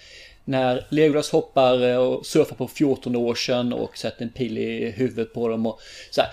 [0.44, 4.90] När Legolas hoppar eh, och surfar på 14 år sedan och sätter en pil i
[4.90, 6.30] huvudet på dem och så här.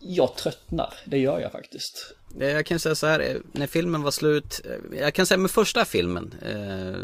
[0.00, 2.14] Jag tröttnar, det gör jag faktiskt.
[2.40, 5.38] Eh, jag kan säga så här, eh, när filmen var slut, eh, jag kan säga
[5.38, 6.34] med första filmen,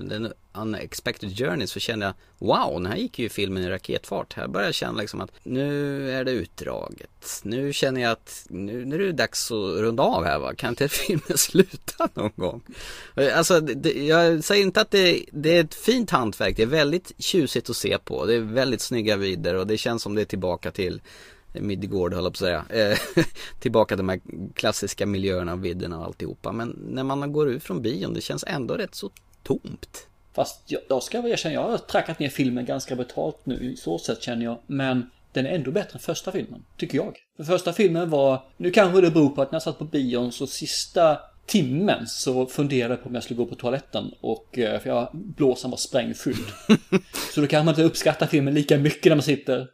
[0.02, 4.32] den Unexpected Journey, så kände jag wow, den här gick ju filmen i raketfart.
[4.32, 7.40] Här började jag känna liksom att nu är det utdraget.
[7.42, 10.68] Nu känner jag att nu, nu är det dags att runda av här va, kan
[10.68, 12.62] inte filmen sluta någon gång?
[13.34, 17.12] Alltså, det, jag säger inte att det, det är ett fint hantverk, det är väldigt
[17.18, 20.26] tjusigt att se på, det är väldigt snygga vidder och det känns som det är
[20.26, 21.00] tillbaka till
[21.52, 22.90] Midgård höll jag på att säga.
[22.90, 22.98] Eh,
[23.58, 24.20] tillbaka till de här
[24.54, 26.52] klassiska miljöerna, vidderna och alltihopa.
[26.52, 29.10] Men när man går ut från bion, det känns ändå rätt så
[29.42, 30.06] tomt.
[30.32, 33.98] Fast jag, jag ska erkänna, jag har trackat ner filmen ganska brutalt nu, i så
[33.98, 34.58] sätt känner jag.
[34.66, 37.16] Men den är ändå bättre än första filmen, tycker jag.
[37.36, 40.32] För första filmen var, nu kanske det beror på att när jag satt på bion
[40.32, 44.80] så sista timmen så funderade jag på om jag skulle gå på toaletten och eh,
[44.80, 46.46] för jag, blåsan var sprängfylld.
[47.34, 49.68] så då kan man inte uppskatta filmen lika mycket när man sitter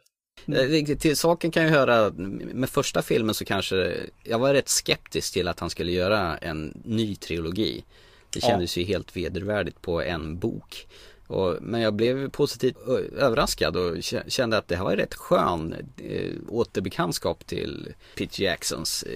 [0.47, 2.11] Eh, riktigt, Till saken kan jag höra,
[2.53, 6.81] med första filmen så kanske, jag var rätt skeptisk till att han skulle göra en
[6.85, 7.83] ny trilogi.
[8.29, 8.47] Det Ja.
[8.47, 10.87] kändes ju helt vedervärdigt på en bok.
[11.27, 12.77] Och, men jag blev positivt
[13.17, 15.75] överraskad och kä- kände att det här var rätt skön
[16.09, 19.11] eh, återbekantskap till Peter Jacksons eh,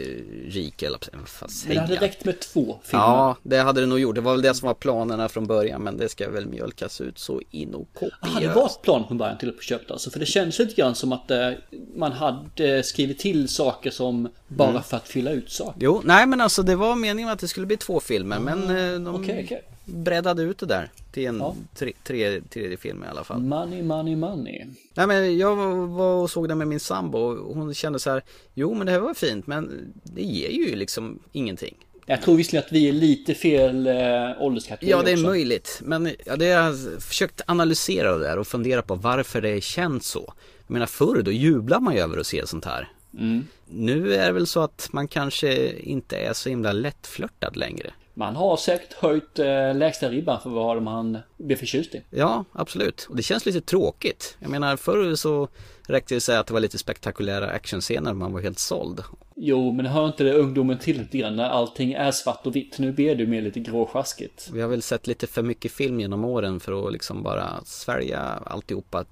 [0.51, 3.05] rike eller vad fan Men det hade räckt med två filmer.
[3.05, 4.15] Ja, det hade det nog gjort.
[4.15, 7.19] Det var väl det som var planerna från början men det ska väl mjölkas ut
[7.19, 7.87] så in och
[8.21, 10.09] Ah, det var plan från början till på köpet alltså.
[10.11, 11.49] För det kändes lite grann som att eh,
[11.95, 14.83] man hade skrivit till saker som bara Mm.
[14.83, 15.79] för att fylla ut saker.
[15.79, 18.99] Jo, nej men alltså det var meningen att det skulle bli två filmer men eh,
[18.99, 19.63] de Okej, okej.
[19.85, 21.55] breddade ut det där till en Ja.
[21.75, 23.41] tre, tre, tredje film i alla fall.
[23.41, 24.65] Money, money, money.
[24.93, 25.55] Nej men jag
[25.87, 28.91] var- och såg den med min sambo och hon kände så här Jo men det
[28.91, 31.75] här var fint men det ger ju liksom ingenting.
[32.05, 33.93] Jag tror visserligen att vi är lite fel eh,
[34.41, 35.25] ålderskategori Ja det är också.
[35.25, 39.63] möjligt men ja, det jag har försökt analysera det där och fundera på varför det
[39.63, 40.33] känns så.
[40.67, 42.89] Jag menar förr då jublar man ju över att se sånt här.
[43.19, 43.47] Mm.
[43.69, 47.91] Nu är det väl så att man kanske inte är så himla lättflörtad längre.
[48.13, 52.03] Man har säkert höjt eh, lägsta ribban för vad man blir förtjust i.
[52.09, 53.07] Ja, absolut.
[53.09, 54.37] Och det känns lite tråkigt.
[54.39, 55.47] Jag menar förr så
[55.87, 59.03] räckte det säga att det var lite spektakulära actionscener man var helt såld.
[59.35, 62.79] Jo, men hör inte det ungdomen till lite grann när allting är svart och vitt?
[62.79, 64.49] Nu blir det mer lite gråsjaskigt.
[64.53, 68.19] Vi har väl sett lite för mycket film genom åren för att liksom bara svälja
[68.45, 69.05] alltihopa.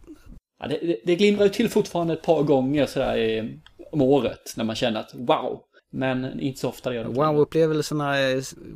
[0.59, 3.59] Ja, det, det, det glimrar ju till fortfarande ett par gånger sådär i,
[3.91, 5.63] om året när man känner att wow.
[5.89, 7.09] Men inte så ofta det gör det.
[7.09, 8.13] Wow-upplevelserna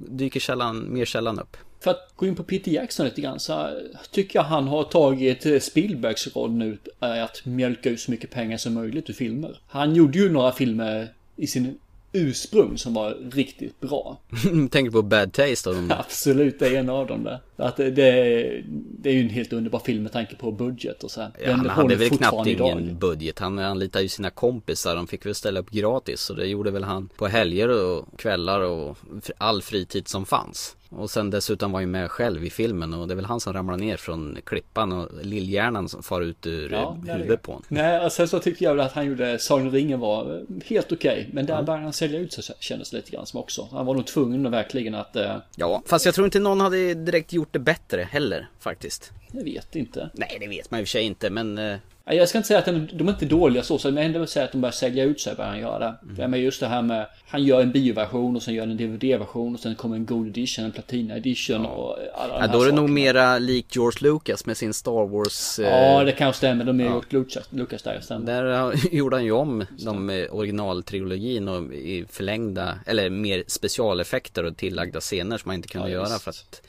[0.10, 1.58] dyker sällan, mer sällan upp.
[1.80, 3.70] För att gå in på Peter Jackson lite grann så
[4.12, 8.32] tycker jag han har tagit eh, Spielbergs roll nu eh, att mjölka ut så mycket
[8.32, 9.60] pengar som möjligt ur filmer.
[9.68, 11.80] Han gjorde ju några filmer i sin
[12.14, 14.20] ursprung som var riktigt bra.
[14.72, 17.40] Tänker på Bad Taste och de Absolut, det är en av dem där.
[17.56, 18.64] Att det, det, är,
[19.00, 21.32] det är ju en helt underbar film med tanke på budget och så här.
[21.44, 22.96] Ja, han hade väl knappt ingen idag.
[22.96, 23.40] budget.
[23.40, 24.96] Han anlitade ju sina kompisar.
[24.96, 26.22] De fick väl ställa upp gratis.
[26.22, 28.98] Så det gjorde väl han på helger och kvällar och
[29.38, 30.76] all fritid som fanns.
[30.98, 33.54] Och sen dessutom var ju med själv i filmen och det är väl han som
[33.54, 37.64] ramlar ner från klippan och lillhjärnan som far ut ur Ja, huvudet på honom.
[37.68, 40.92] Nej, och sen så tyckte jag väl att han gjorde Sagan ringen var eh, helt
[40.92, 41.30] okej.
[41.34, 43.68] Men där började han sälja ut sig kändes det lite grann som också.
[43.72, 47.34] Han var nog tvungen verkligen att, eh, Ja, fast jag tror inte någon hade direkt
[47.34, 49.12] gjort det bättre heller faktiskt.
[49.32, 50.10] jag vet inte.
[50.14, 52.60] Nej, det vet man i och för sig inte men eh, Jag ska inte säga
[52.60, 55.22] att de, de är inte dåliga så, men ändå säga att de börjar sälja ut
[55.22, 55.96] sig börjar han göra.
[56.18, 56.32] Mm.
[56.32, 59.60] Med just det här med, han gör en bioversion och sen gör en DVD-version och
[59.60, 62.66] sen kommer en Gold Edition, en Platina Edition och alla de ja, här då är
[62.66, 66.66] det nog mera lik George Lucas med sin Star Wars eh, Ja, det kanske stämmer.
[66.66, 68.26] De är gjort Lucas, Lucas där, stämmer.
[68.26, 74.58] Där gjorde han ju om de eh, originaltrilogin och i förlängda, eller mer specialeffekter och
[74.58, 76.62] tillagda scener som man inte kunde Ja, göra för att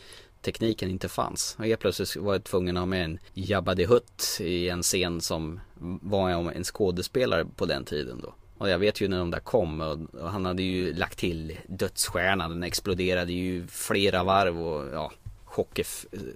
[0.44, 1.56] tekniken inte fanns.
[1.58, 4.82] Och helt plötsligt var jag tvungen att ha med en Jabba the Hutt i en
[4.82, 5.60] scen som
[6.02, 8.34] var om en skådespelare på den tiden då.
[8.58, 12.50] Och jag vet ju när de där kom och, han hade ju lagt till dödsstjärnan,
[12.50, 15.12] den exploderade ju flera varv och ja,
[15.44, 15.80] chock,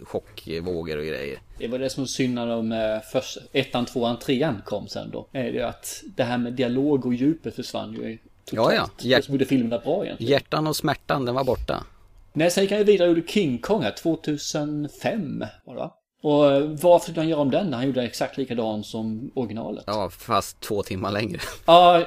[0.02, 1.38] chockvågor och grejer.
[1.58, 5.10] Det var det som var synd när de eh, först, ettan, tvåan, trean kom sen
[5.10, 5.26] då.
[5.32, 8.74] Är det att det här med dialog och djupet försvann ju totalt.
[8.74, 9.16] Ja, ja.
[9.16, 10.32] Det som gjorde filmerna bra egentligen.
[10.32, 11.84] Hjärtan och smärtan, den var borta.
[12.32, 15.94] Nej, sen gick han ju vidare och gjorde King Kong här, 2005 var det va?
[16.22, 17.72] Och eh, varför skulle han göra om den?
[17.72, 19.84] Han gjorde exakt likadan som originalet.
[19.86, 21.40] Ja, Ja, fast två timmar längre.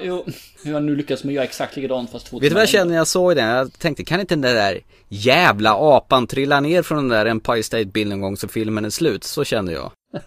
[0.01, 0.25] jo,
[0.63, 2.61] hur han nu lyckas med att göra exakt likadant fast två Vet du timmar vad
[2.61, 3.47] jag kände när jag såg den?
[3.47, 7.85] Jag tänkte, kan inte den där jävla apan trilla ner från den där Empire State
[7.85, 9.23] Building en gång så filmen är slut?
[9.23, 9.91] Så kände jag.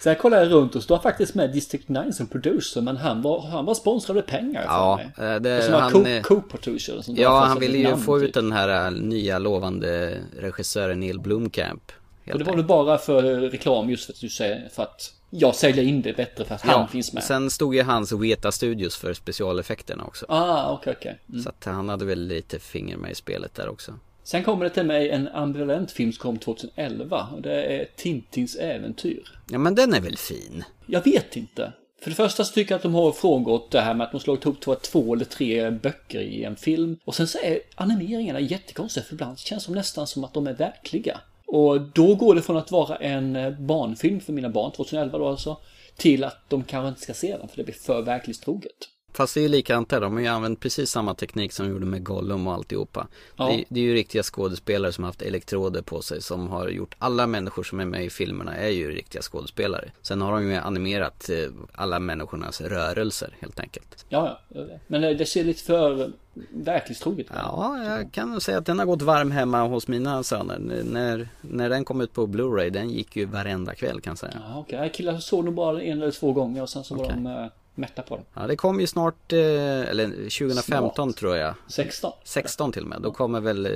[0.00, 3.40] Sen kollade jag runt och står faktiskt med District 9 som producer, men han var,
[3.40, 5.28] han var sponsrad pengar Ja, mig.
[5.28, 7.02] eh, det, Som var han, co- eh, co-producer.
[7.06, 8.28] där, ja, han ville ju få typ.
[8.28, 11.92] ut den här eh, nya lovande regissören Neil Blomkamp.
[12.32, 15.54] Och det var väl bara för reklam just för att du säger, för att jag
[15.54, 17.22] säljer in det bättre för att han finns med.
[17.24, 20.26] Sen stod ju hans Weta Studios för specialeffekterna också.
[20.28, 21.20] Ah, okej, okej.
[21.28, 21.42] Mm.
[21.42, 23.92] Så att han hade väl lite finger med i spelet där också.
[24.30, 28.56] Sen kommer det till mig en ambivalent film som kom 2011 och det är Tintins
[28.56, 29.22] äventyr.
[29.50, 30.64] Ja men den är väl fin?
[30.86, 31.72] Jag vet inte.
[32.02, 34.20] För det första så tycker jag att de har frångått det här med att de
[34.20, 36.98] slagit ihop två, två eller tre böcker i en film.
[37.04, 40.54] Och sen så är animeringarna jättekonstiga för ibland känns det nästan som att de är
[40.54, 41.20] verkliga.
[41.46, 45.28] Och då går det från att vara en eh, barnfilm för mina barn, 2011 då
[45.28, 45.56] alltså,
[45.96, 48.88] till att de kanske inte ska se den för det blir för verklighetstroget.
[49.12, 51.72] Fast det är ju likadant där, de har ju använt precis samma teknik som de
[51.72, 53.06] gjorde med Gollum och alltihopa.
[53.36, 53.48] Ja.
[53.48, 56.94] Det, det är ju riktiga skådespelare som har haft elektroder på sig som har gjort,
[56.98, 59.90] alla människor som är med i filmerna är ju riktiga skådespelare.
[60.02, 61.36] Sen har de ju animerat eh,
[61.72, 64.04] alla människornas rörelser helt enkelt.
[64.08, 64.64] Ja, ja.
[64.86, 66.12] Men det, ser lite för
[66.50, 67.32] verklighetstroget ut.
[67.34, 70.58] Ja, jag kan nog säga att den har gått varm hemma hos mina söner.
[70.84, 74.42] När, när den kom ut på Blu-ray, den gick ju varenda kväll kan jag säga.
[74.48, 74.90] Ja, okej.
[74.94, 77.16] Killar såg nog bara en eller två gånger och sen så var Okej.
[77.16, 77.46] de äh,
[77.78, 78.24] mätta på den.
[78.34, 79.38] Ja, det kom ju snart, eh,
[79.80, 81.16] eller 2015 Snart.
[81.16, 81.54] tror jag.
[81.68, 82.12] 16.
[82.24, 83.02] 16 till och med.
[83.02, 83.72] Då kommer väl, eh,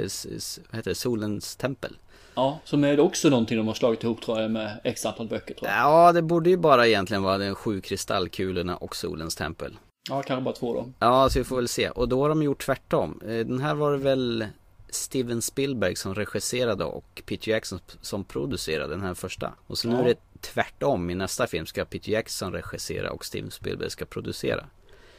[0.70, 1.96] vad heter det, Solens tempel.
[2.34, 5.54] Ja, som är också någonting de har slagit ihop tror jag med x antal böcker
[5.54, 5.78] tror jag.
[5.78, 9.76] Ja, det borde ju bara egentligen vara de sju kristallkulorna och solens tempel.
[10.10, 10.86] Ja, kanske bara två då.
[10.98, 11.88] Ja, så vi får väl se.
[11.90, 13.20] Och då har de gjort tvärtom.
[13.24, 14.46] Eh, Den här var det väl
[14.94, 19.54] Steven Spielberg som regisserade och Peter Jackson som producerade den här första.
[19.66, 21.10] Och så nu är det tvärtom.
[21.10, 24.66] I nästa film ska Peter Jackson regissera och Steven Spielberg ska producera.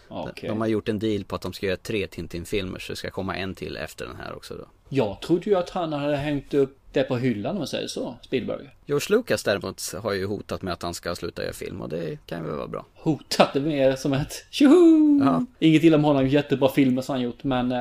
[0.08, 0.50] Okej.
[0.50, 3.10] De har gjort en deal på att de ska göra tre Tintin-filmer så det ska
[3.10, 4.66] komma en till efter den här också då.
[4.90, 8.16] Jag trodde ju att han hade hängt upp det på hyllan om man säger så,
[8.22, 8.70] Spielberg.
[8.86, 12.18] George Lucas däremot har ju hotat med att han ska sluta göra film och det
[12.26, 12.86] kan ju väl vara bra.
[12.96, 15.20] Hotat det mer som ett tjoho!
[15.24, 15.46] Ja.
[15.60, 17.72] Inget illa om honom, jättebra filmer som han gjort men...
[17.72, 17.78] Eh,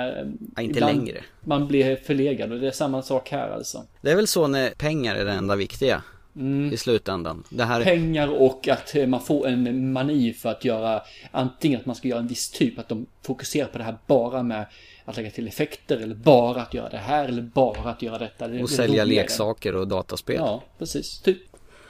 [0.56, 1.20] Ja, inte längre.
[1.40, 3.84] Man blir förlegad och det är samma sak här alltså.
[4.00, 6.02] Det är väl så när pengar är det enda viktiga
[6.36, 6.72] Mm.
[6.72, 7.44] i slutändan.
[7.58, 11.96] Här Pengar och att eh, man får en mani för att göra antingen att man
[11.96, 14.66] ska göra en viss typ, att de fokuserar på det här bara med
[15.04, 18.48] att lägga till effekter eller bara att göra det här eller bara att göra detta.
[18.48, 20.36] Det, och det sälja leksaker och dataspel.
[20.36, 21.20] Ja, precis.
[21.20, 21.38] Typ.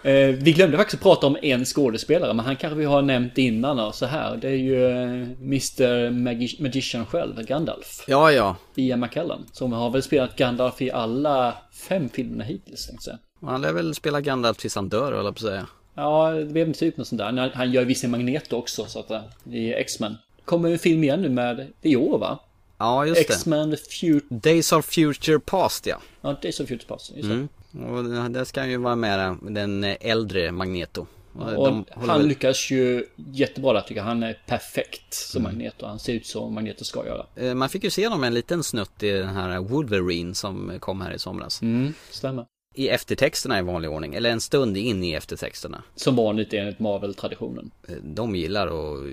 [0.05, 3.79] Eh, vi glömde faktiskt prata om en skådespelare, men han kanske vi har nämnt innan
[3.81, 4.37] och så här.
[4.37, 5.03] Det är ju eh,
[5.41, 8.05] Mr Magi- Magician själv, Gandalf.
[8.09, 8.57] ja, ja.
[8.77, 9.41] Ian McKellen.
[9.53, 11.55] Som har väl spelat Gandalf i alla
[11.89, 15.29] fem filmerna hittills, tänkte jag Han lär väl spela Gandalf tills han dör, eller på
[15.29, 15.67] att säga.
[15.95, 17.51] Ja, det blev typ något sånt där.
[17.55, 19.21] Han- gör vissa Magneto också, så att eh,
[19.51, 20.17] i X-Men.
[20.45, 22.39] Kommer en film igen nu med, i år va?
[22.83, 23.35] Ja, just det.
[23.35, 24.21] X-Men Future...
[24.29, 26.01] Days of Future Past, ja.
[26.21, 27.11] Ja, Days of Future Past.
[27.17, 27.35] Just det.
[27.35, 27.49] Mm.
[27.95, 31.07] Och där ska han ju vara med den äldre Magneto.
[31.39, 34.05] Och de han väl- lyckas ju jättebra där tycker jag.
[34.05, 35.53] Han är perfekt som Mm.
[35.53, 35.87] Magneto.
[35.87, 37.27] Han ser ut som Magneto ska göra.
[37.37, 41.01] Eh, Man fick ju se dem en liten snutt i den här Wolverine som kom
[41.01, 41.63] här i somras.
[41.63, 42.47] Mm, stämmer.
[42.75, 45.83] I eftertexterna i vanlig ordning, eller en stund in i eftertexterna.
[45.97, 47.71] Som vanligt enligt Marvel-traditionen.
[47.89, 49.05] Eh, De gillar att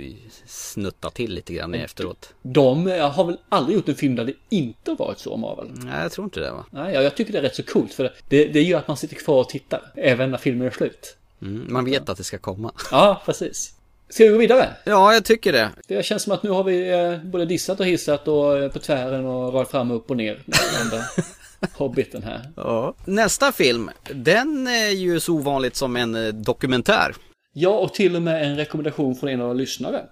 [0.46, 2.34] snutta till lite grann efteråt.
[2.42, 5.68] De eh, har väl aldrig gjort en film där det inte har varit så Marvel?
[5.74, 6.66] Nej, jag tror inte det va.
[6.72, 9.16] Nej, jag tycker det är rätt så coolt för det, det gör att man sitter
[9.16, 9.92] kvar och tittar.
[9.96, 11.16] Även när filmen är slut.
[11.42, 12.72] Mm, man vet att det ska komma.
[12.92, 13.74] Ja, precis.
[14.10, 14.70] Ska vi gå vidare?
[14.86, 15.70] Ja, jag tycker det.
[15.88, 19.26] Det känns som att nu har vi eh, både dissat och hissat och på tvären
[19.26, 20.40] och rakt fram och upp och ner.
[21.74, 22.50] Hobbiten här.
[22.56, 22.94] Ja.
[23.06, 27.16] Nästa film, den är ju så ovanligt som en eh, dokumentär.
[27.54, 30.06] Ja, och till och med en rekommendation från en av våra lyssnare.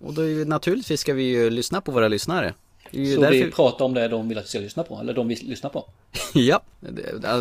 [0.00, 2.54] Och då är ju, naturligtvis ska vi ju lyssna på våra lyssnare.
[2.90, 3.30] Så därför...
[3.30, 5.68] vi pratar om det de vill att vi ska lyssna på, eller de vill lyssna
[5.68, 5.90] på.
[6.34, 6.62] ja,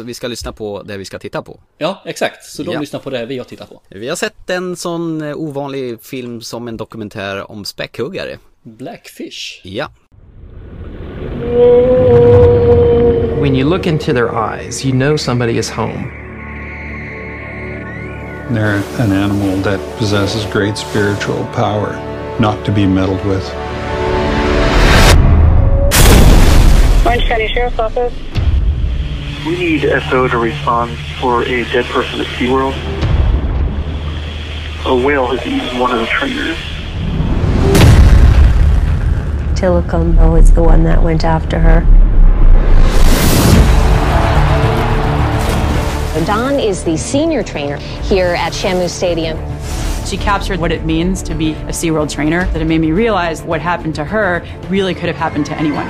[0.03, 1.59] vi ska lyssna på det vi ska titta på.
[1.77, 2.45] Ja, exakt.
[2.45, 2.79] Så de Ja.
[2.79, 3.81] lyssnar på det vi har tittat på.
[3.89, 8.37] Vi har sett en sån eh, ovanlig film som en dokumentär om späckhuggare.
[8.63, 9.61] Blackfish.
[9.63, 9.91] Ja.
[13.47, 16.11] When you look into their eyes, you know somebody is home.
[18.53, 21.93] They're an animal that possesses great spiritual power,
[22.41, 23.45] not to be meddled with.
[27.05, 28.13] Orange County Sheriff's Office.
[29.45, 32.75] We need SO to respond for a dead person at SeaWorld.
[34.87, 36.57] A whale has eaten one of the trainers.
[39.57, 42.06] Tillicum is the one that went after her.
[46.25, 49.37] Don is the senior trainer here at Shamu Stadium.
[50.05, 53.43] She captured what it means to be a SeaWorld trainer, that it made me realize
[53.43, 55.85] what happened to her really could have happened to anyone.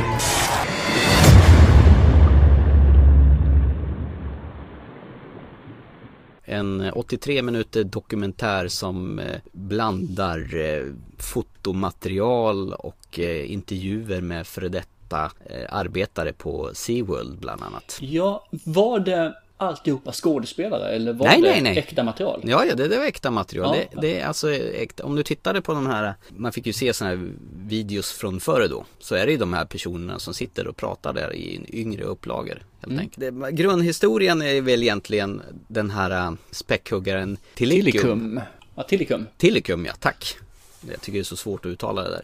[6.46, 10.86] En eh, 83 minuter dokumentär som eh, blandar eh,
[11.18, 17.98] fotomaterial och eh, intervjuer med före detta eh, arbetare på SeaWorld bland annat.
[18.02, 21.78] Ja, var det alltihopa skådespelare eller var Nej, det nej, nej.
[21.78, 22.42] äkta material?
[22.44, 23.78] Ja, ja det, det var äkta material.
[23.78, 23.84] Ja.
[24.02, 25.06] Det, det är alltså äkta.
[25.06, 27.30] Om du tittade på de här, man fick ju se sådana här
[27.68, 28.86] videos från förr då.
[29.00, 32.04] Så är det ju de här personerna som sitter och pratar där i en yngre
[32.04, 32.62] upplagor.
[32.82, 33.00] Helt Mm.
[33.00, 33.56] enkelt.
[33.60, 37.92] Grundhistorien är väl egentligen den här äh, späckhuggaren Tillicum.
[37.92, 38.40] Tillicum.
[38.76, 39.28] Ja, Tillicum.
[39.38, 40.38] Tillicum, ja tack.
[40.92, 42.22] Jag tycker det är så svårt att uttala det där.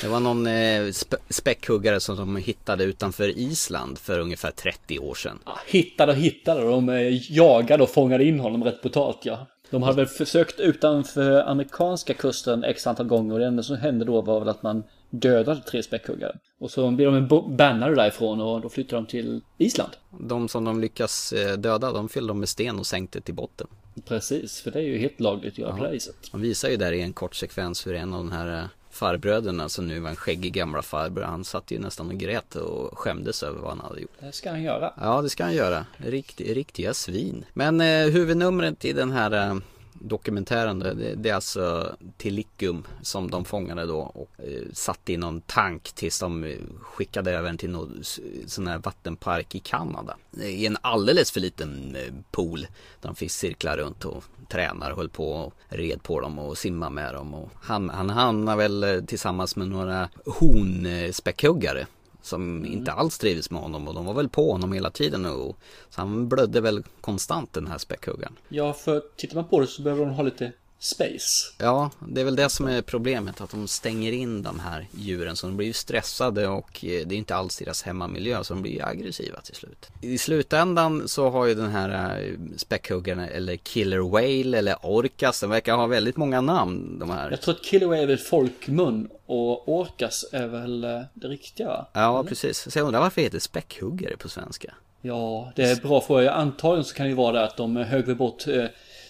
[0.00, 0.50] Det var någon eh,
[0.90, 5.38] sp- späckhuggare som de hittade utanför Island för ungefär 30 år sedan.
[5.46, 9.46] Ja, hittade och hittade de eh, jagade och fångade in honom rätt brutalt ja.
[9.70, 14.04] De hade väl försökt utanför amerikanska kusten x antal gånger och det enda som hände
[14.04, 16.36] då var väl att man dödade tre späckhuggare.
[16.60, 19.90] Och så blev de bo- bannade därifrån och då flyttade de till Island.
[20.20, 23.66] De som de lyckas eh, döda, de fyllde de med sten och sänkte till botten.
[24.08, 26.16] Precis, för det är ju helt lagligt att göra på det viset.
[26.32, 28.64] Man visar ju där i en kort sekvens hur en av de här eh,
[28.94, 32.98] farbröderna som nu var en skäggig gamla farbror, han satt ju nästan och grät och
[32.98, 34.16] skämdes över vad han hade gjort.
[34.20, 34.92] Det ska han göra.
[35.00, 35.86] Ja, det ska han göra.
[35.96, 37.44] Rikt, riktiga svin.
[37.52, 39.56] Men eh, huvudnumret i den här eh,
[40.00, 45.40] dokumentären det, det är alltså Tillicum som de fångade då och eh, satte i någon
[45.40, 48.02] tank tills de eh, skickade över den till någon
[48.46, 50.16] sån här vattenpark i Kanada.
[50.40, 52.60] Eh, I en alldeles för liten eh, pool
[53.00, 56.58] där de fick cirkla runt och tränar och höll på och red på dem och
[56.58, 57.34] simma med dem.
[57.34, 61.86] Och han, han hamnade väl tillsammans med några hornspäckhuggare
[62.24, 65.58] som inte alls trivdes med honom och de var väl på honom hela tiden och
[65.90, 68.36] så han blödde väl konstant den här späckhuggaren.
[68.48, 70.52] Ja, för tittar man på det så behöver de ha lite
[70.84, 71.52] space.
[71.58, 75.36] Ja, det är väl det som är problemet att de stänger in de här djuren
[75.36, 78.62] så de blir ju stressade och eh, det är inte alls deras hemmamiljö så de
[78.62, 79.88] blir ju aggressiva till slut.
[80.00, 85.50] I slutändan så har ju den här eh, späckhuggaren eller killer whale eller orcas, den
[85.50, 87.30] verkar ha väldigt många namn de här.
[87.30, 91.86] Jag tror att Killaway är väl folkmun och Orcas är väl eh, det riktiga va?
[91.92, 92.72] Ja, precis.
[92.72, 94.74] Så jag undrar varför det heter späckhuggare på svenska?
[95.00, 96.32] Ja, det är bra fråga.
[96.32, 98.46] Antagligen så kan det ju vara det att de högg bort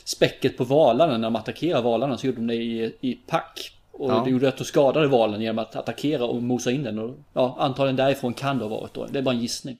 [0.04, 3.70] späcket på valarna när de attackerade valarna så gjorde de det i, i pack.
[3.92, 4.22] Och Ja.
[4.24, 6.98] det gjorde att de skadade valen genom att attackera och mosa in den.
[6.98, 9.06] Och, ja, antagligen därifrån kan det ha varit då.
[9.06, 9.76] Det är bara en gissning.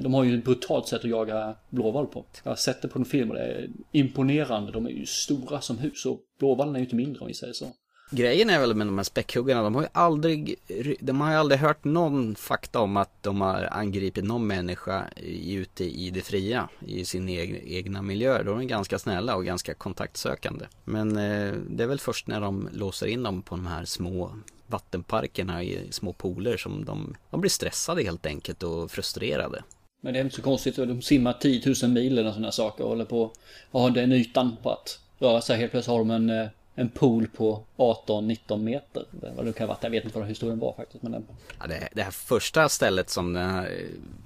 [0.00, 2.24] De har ju ett brutalt sätt att jaga blåval på.
[2.44, 4.72] Jag har sett det på en film och det är imponerande.
[4.72, 7.52] De är ju stora som hus och blåvalen är ju inte mindre om vi säger
[7.52, 7.66] så.
[8.14, 10.56] Grejen är väl med de här späckhuggarna, de har ju aldrig,
[11.00, 15.04] de har ju aldrig hört någon fakta om att de har angripit någon människa
[15.46, 18.42] ute i det fria, i sin egna miljö.
[18.42, 20.64] De är ganska snälla och ganska kontaktsökande.
[20.84, 24.36] Men eh, det är väl först när de låser in dem på de här små
[24.66, 29.62] vattenparkerna i små pooler som de, de blir stressade helt enkelt och frustrerade.
[30.02, 30.76] Men det är inte så konstigt.
[30.76, 33.32] De simmar 10 000 mil eller sådana saker och håller på
[33.70, 35.58] och har den ytan på att röra sig.
[35.58, 39.04] Helt plötsligt har de en, eh, en pool på 18-19 meter.
[39.36, 39.78] Vad det kan varit.
[39.82, 41.02] Jag vet inte vad historien var faktiskt.
[41.02, 41.26] Men den,
[41.60, 43.64] Ja, det, det här första stället som den eh,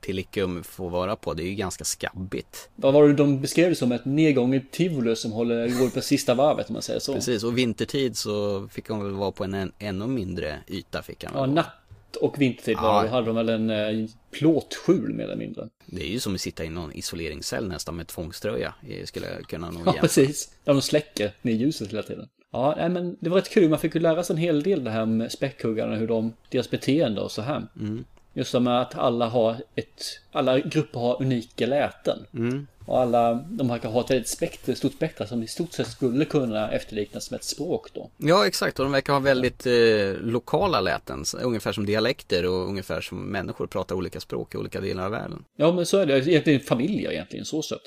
[0.01, 2.69] Tilikum får vara på, det är ju ganska skabbigt.
[2.77, 3.93] vad var det de beskrev det som?
[3.93, 7.15] Ett nedgånget tivoli som håller, går på sista varvet om man säger så.
[7.15, 11.25] Precis, och vintertid så fick de väl vara på en, en ännu mindre yta fick
[11.25, 11.51] han Ja, vara.
[11.51, 11.73] natt
[12.21, 12.83] och vintertid Ja.
[12.83, 15.69] var, då hade de väl en eh, plåtskjul mer eller mindre.
[15.87, 19.47] Det är ju som att sitta i någon isoleringscell nästan med tvångströja, eh, skulle jag
[19.47, 20.51] kunna nog Ja, precis.
[20.65, 22.29] Där de släcker ner ljuset hela tiden.
[22.57, 23.71] Ja, nej, men det var rätt kul.
[23.71, 26.71] Man fick ju lära sig en hel del det här med späckhuggarna, hur de, deras
[26.71, 27.67] beteende och så här.
[27.81, 28.05] Mm.
[28.35, 32.19] Just som att alla har ett, alla grupper har unika läten.
[32.35, 32.67] Mm.
[32.87, 36.25] Och alla, de verkar ha ett väldigt spektra, stort spektra som i stort sett skulle
[36.25, 38.11] kunna efterliknas som ett språk då.
[38.17, 38.79] Ja, exakt.
[38.79, 39.73] Och de verkar ha väldigt eh,
[40.21, 45.05] lokala läten, ungefär som dialekter och ungefär som människor pratar olika språk i olika delar
[45.05, 45.45] av världen.
[45.57, 46.29] Ja, men så är det.
[46.29, 47.83] Egentligen familjer egentligen, så sett.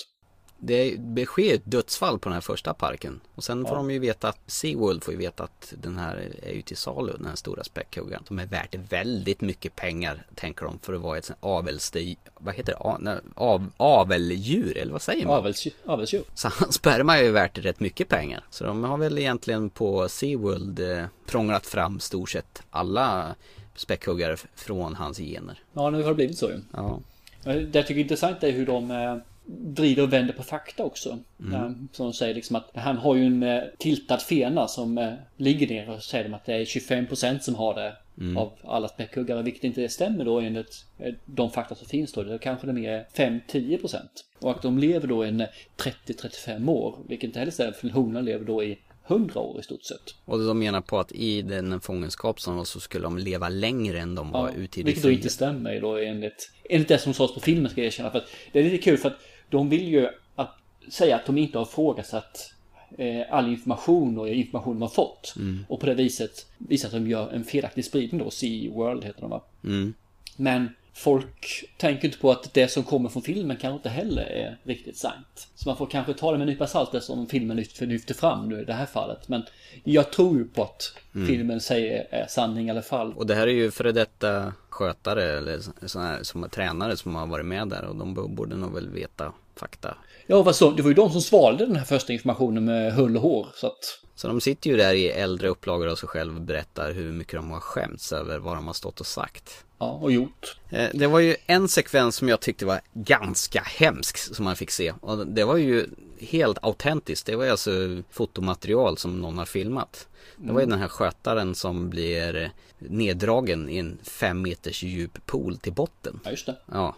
[0.62, 3.20] Det, sker ett dödsfall på den här första parken.
[3.36, 3.76] Och sen får Ja.
[3.78, 7.14] de ju veta att Seaworld får ju veta att den här är ju till salu,
[7.18, 8.24] den här stora späckhuggaren.
[8.28, 12.16] Som är värt väldigt mycket pengar, tänker de, för att vara ett avelsdjur.
[12.40, 13.22] Vad heter det?
[13.36, 15.36] Av, aveldjur, eller vad säger man?
[15.38, 15.74] Avelsdjur.
[15.86, 16.24] Avelsdjur.
[16.36, 18.44] Så hans sperma är ju värt rätt mycket pengar.
[18.50, 23.36] Så de har väl egentligen på SeaWorld eh, prånglat fram stort sett alla
[23.76, 25.60] späckhuggare från hans gener.
[25.74, 26.60] Ja, nu har det blivit så ju.
[26.74, 27.00] Ja.
[27.44, 29.16] Det jag tycker är intressant är hur de eh,
[29.58, 31.20] vrider och vänder på fakta också.
[31.40, 31.54] Mm.
[31.54, 35.14] Eh, Som de säger liksom att han har ju en eh, tiltad fena som eh,
[35.38, 38.38] ligger ner och säger de att det är 25% som har det Mm.
[38.38, 39.42] av alla späckhuggare.
[39.44, 42.24] Vilket inte stämmer då enligt eh, de fakta som finns då.
[42.24, 43.98] Det kanske det är mer 5-10%.
[44.40, 45.44] Och att de lever då en
[45.78, 46.96] 30-35 år.
[47.08, 50.16] Vilket inte heller stämmer för honan lever då i 100 år i stort sett.
[50.26, 54.00] Och de menar på att i den fångenskap som var så skulle de leva längre
[54.00, 57.14] än de var ute i det vilket då inte stämmer då enligt, enligt det som
[57.14, 58.12] sades på filmen ska jag erkänna.
[58.12, 59.18] För att det är lite kul för att
[59.50, 60.56] de vill ju att,
[60.90, 62.54] säga att de inte har ifrågasatt
[62.98, 65.34] eh, all information och information de har fått.
[65.38, 65.66] Mm.
[65.70, 68.32] Och på det viset visa att de gör en felaktig spridning då.
[68.32, 69.42] Sea World heter de va?
[69.64, 69.94] Mm.
[70.36, 70.70] Men
[71.00, 74.98] folk tänker inte på att det som kommer från filmen kanske inte heller är riktigt
[74.98, 75.48] sant.
[75.56, 78.50] Så man får kanske ta det med en nypa salt det som filmen lyfter, fram
[78.50, 79.28] nu i det här fallet.
[79.28, 79.46] Men
[79.84, 81.28] jag tror ju på att Mm.
[81.28, 83.14] filmen säger är sanning alla fall.
[83.14, 87.28] Och det här är ju före detta skötare eller sådana här som tränare som har
[87.28, 89.98] varit med där och de borde nog väl veta fakta.
[90.32, 93.16] Ja, vad så, det var ju de som svalde den här första informationen med hull
[93.16, 93.48] och hår.
[93.56, 96.92] Så att, Så de sitter ju där i äldre upplagor av sig själv och berättar
[96.94, 99.64] hur mycket de har skämts över vad de har stått och sagt.
[99.80, 100.58] ja, och gjort.
[100.70, 104.72] Eh, Det var ju en sekvens som jag tyckte var ganska hemsk som man fick
[104.72, 104.94] se.
[105.02, 105.86] Och det var ju
[106.20, 107.26] helt autentiskt.
[107.26, 107.72] Det var ju alltså
[108.12, 110.08] fotomaterial som någon har filmat.
[110.38, 110.70] Det var ju Mm.
[110.70, 116.20] den här skötaren som blir neddragen i en fem meters djup pool till botten.
[116.24, 116.56] Ja, just det.
[116.72, 116.96] Ja,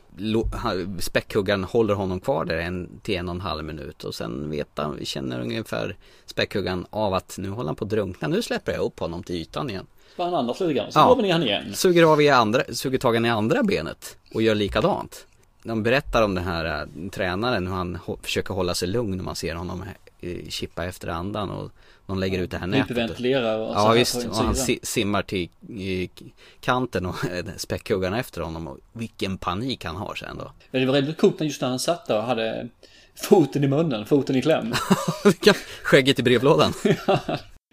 [1.00, 4.68] späckhuggaren håller honom kvar där en till en och en halv minut och sen vet
[4.76, 5.96] han, känner ungefär
[6.26, 9.36] späckhuggaren av att nu håller han på att drunkna, nu släpper jag upp honom till
[9.36, 9.86] ytan igen.
[10.16, 10.92] Så han andas lite grann.
[10.92, 11.08] Så Ja.
[11.08, 11.74] går vi ner han igen.
[11.74, 15.26] Suger av i andra, suger tag i andra benet och gör likadant.
[15.64, 19.24] De berättar om den här äh, tränaren hur han hå- försöker hålla sig lugn när
[19.24, 19.84] man ser honom
[20.22, 21.72] eh, chippa efter andan och
[22.08, 22.90] de lägger ut det här nätet.
[22.90, 25.50] Hyperventilerar och Ja visst, och han si- simmar till
[26.62, 27.16] kanten och
[27.58, 30.52] späckhuggarna efter honom och vilken panik han har sen då.
[30.72, 32.68] Men det var väldigt coolt just när han satt där och hade
[33.16, 34.74] foten i munnen, foten i kläm.
[35.84, 36.74] Skägget i brevlådan.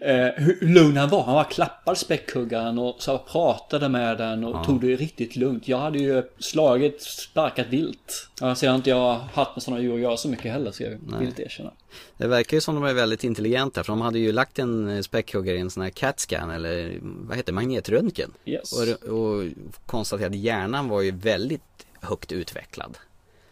[0.01, 1.23] Eh, hur lugn han var.
[1.23, 4.63] Han var klappade späckhuggaren och så pratade med den och Ja.
[4.63, 5.67] tog det riktigt lugnt.
[5.67, 8.29] Jag hade ju slagit, sparkat vilt.
[8.41, 10.71] Ja, så jag har inte jag haft med sådana djur att göra så mycket heller,
[10.71, 11.19] så jag Nej.
[11.19, 11.71] vill inte erkänna.
[12.17, 15.01] Det verkar ju som de är väldigt intelligenta för de hade ju lagt en eh,
[15.01, 18.31] späckhuggare i en sån här CAT-scan eller vad heter det, magnetröntgen.
[18.45, 18.71] Yes.
[18.73, 19.43] Och, och
[19.85, 21.61] konstaterade att hjärnan var ju väldigt
[22.01, 22.97] högt utvecklad.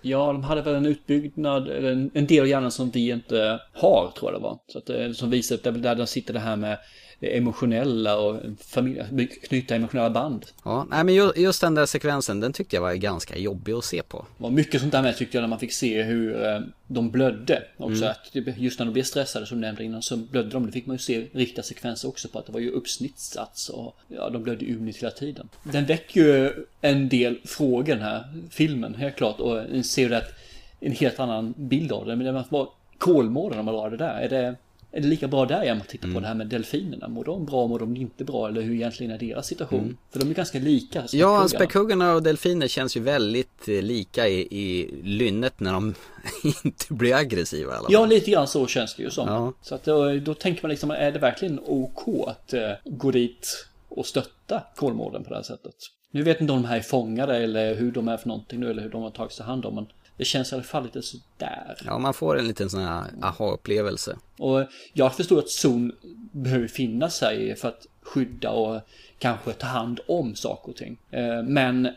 [0.02, 3.60] Ja, de hade väl en utbyggnad, eller en, en del av hjärnan som vi inte
[3.74, 4.60] har, tror jag det var.
[4.68, 6.78] Så att det, som visar upp, det är där de sitter det här med
[7.22, 10.46] emotionella och familj, knyta emotionella band.
[10.66, 13.84] Ja, nej men ju- just den där sekvensen, den tyckte jag var ganska jobbig att
[13.86, 14.26] se på.
[14.38, 17.12] Det var mycket sånt där med tyckte jag när man fick se hur eh, de
[17.12, 17.64] blödde.
[17.78, 18.10] Också Mm.
[18.12, 20.66] att just när de blev stressade som du nämnde innan så blödde de.
[20.66, 23.96] Det fick man ju se riktiga sekvenser också på att det var ju uppsnittsats och
[24.08, 25.50] ja, de blödde ymnigt hela tiden.
[25.64, 29.40] Den väcker ju en del frågor den här filmen, helt klart.
[29.40, 30.34] Och en ser att
[30.80, 32.16] en helt annan bild av det.
[32.16, 34.20] Men det var Kolmården om man drar det där.
[34.22, 34.56] Är det,
[34.98, 36.14] är det lika bra där igen man tittar Mm.
[36.16, 37.08] på det här med delfinerna?
[37.08, 38.48] Mår de bra, mår de inte bra?
[38.48, 39.98] Eller hur egentligen är deras situation?
[40.12, 41.00] För de är ganska lika.
[41.00, 41.10] Mm.
[41.12, 42.14] Ja, späckhuggarna.
[42.14, 45.94] och delfiner känns ju väldigt eh, lika i, i lynnet när de
[46.64, 47.86] inte blir aggressiva fall.
[47.90, 49.28] Ja, lite grann så känns det ju som.
[49.28, 49.54] Ja.
[49.62, 53.68] Så att då, då tänker man liksom, är det verkligen OK att eh, gå dit
[53.90, 55.76] och stötta Kolmården på det här sättet?
[56.12, 58.70] Nu vet inte om de här är fångade eller hur de är för någonting nu
[58.72, 59.76] eller hur de har tagits hand om.
[59.76, 59.88] Men
[60.18, 61.78] det känns i alla fall lite sådär.
[61.86, 64.18] Ja, man får en liten sån här aha-upplevelse.
[64.38, 65.92] Och jag förstår att zon
[66.32, 68.82] behöver finnas här för att skydda och
[69.20, 70.98] kanske ta hand om saker och ting.
[71.12, 71.90] Eh, Men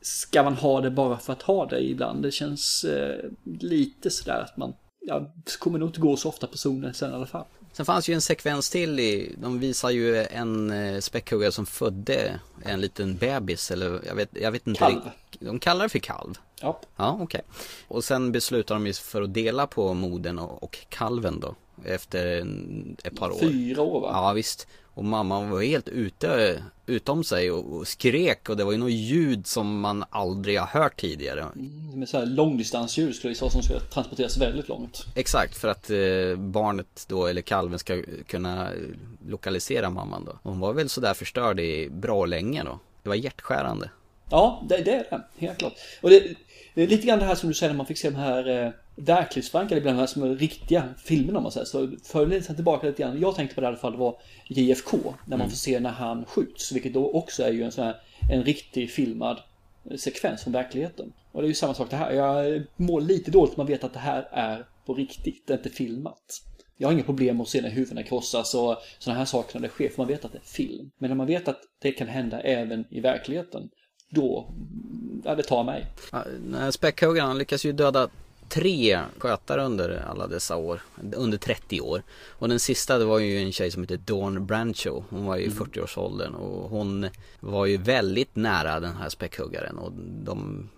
[0.00, 2.22] ska man ha det bara för att ha det ibland?
[2.22, 4.72] Det känns eh, lite sådär att man,
[5.06, 7.44] ja, kommer nog inte gå så ofta på zonen sen i alla fall.
[7.72, 12.40] Sen fanns ju en sekvens till i, de visar ju en eh, späckhuggare som födde
[12.62, 14.78] en liten bebis eller jag vet, jag vet inte.
[14.78, 15.00] Kalv.
[15.40, 16.38] De kallar det för kalv.
[16.60, 16.80] Ja.
[16.96, 17.42] Ja, okej.
[17.88, 21.54] Och sen beslutar de ju för att dela på modern och, och kalven då.
[21.84, 23.38] Efter en, ett par år.
[23.38, 24.10] Fyra år va?
[24.12, 24.66] Ja, visst.
[25.00, 28.90] Och mamman var helt ute, utom sig och, och skrek och det var ju något
[28.90, 31.46] ljud som man aldrig har hört tidigare.
[31.94, 35.06] Med så här långdistansljud skulle det vara som ska transporteras väldigt långt.
[35.14, 38.70] Exakt, för att eh, barnet då, eller kalven ska kunna
[39.28, 40.38] lokalisera mamman då.
[40.42, 42.78] Hon var väl sådär förstörd i bra länge då.
[43.02, 43.90] Det var hjärtskärande.
[44.30, 45.22] Ja, det, det är det.
[45.46, 45.74] Helt klart.
[46.00, 46.22] Och det,
[46.74, 48.64] det är lite grann det här som du säger när man fick se de här
[48.64, 51.64] eh, verklighetsförankrade ibland, de här som är riktiga filmerna om man säger.
[51.66, 53.20] Så för lite tillbaka lite grann.
[53.20, 54.16] Jag tänkte på det i alla fall, var
[54.48, 54.96] JFK.
[55.02, 55.50] När man Mm.
[55.50, 56.72] får se när han skjuts.
[56.72, 57.96] Vilket då också är ju en sån här,
[58.30, 59.38] en riktig filmad
[59.98, 61.12] sekvens från verkligheten.
[61.32, 62.12] Och det är ju samma sak det här.
[62.12, 65.70] Jag mår lite dåligt man vet att det här är på riktigt, det är inte
[65.70, 66.42] filmat.
[66.76, 69.68] Jag har inga problem med att se när huvudena krossas och sådana här saker när
[69.68, 70.90] det sker, för man vet att det är film.
[70.98, 73.68] Men när man vet att det kan hända även i verkligheten,
[74.10, 74.54] då,
[75.24, 75.86] ja det tar mig.
[76.12, 76.24] Ja,
[77.24, 78.08] han lyckas ju döda
[78.50, 80.82] tre skötare under alla dessa år.
[81.16, 82.02] Under 30 år.
[82.28, 85.04] Och den sista det var ju en tjej som hette Dawn Brancho.
[85.10, 87.08] Hon var ju i 40-årsåldern och hon
[87.40, 89.78] var ju väldigt nära den här späckhuggaren.
[89.78, 89.92] Och
[90.24, 90.68] de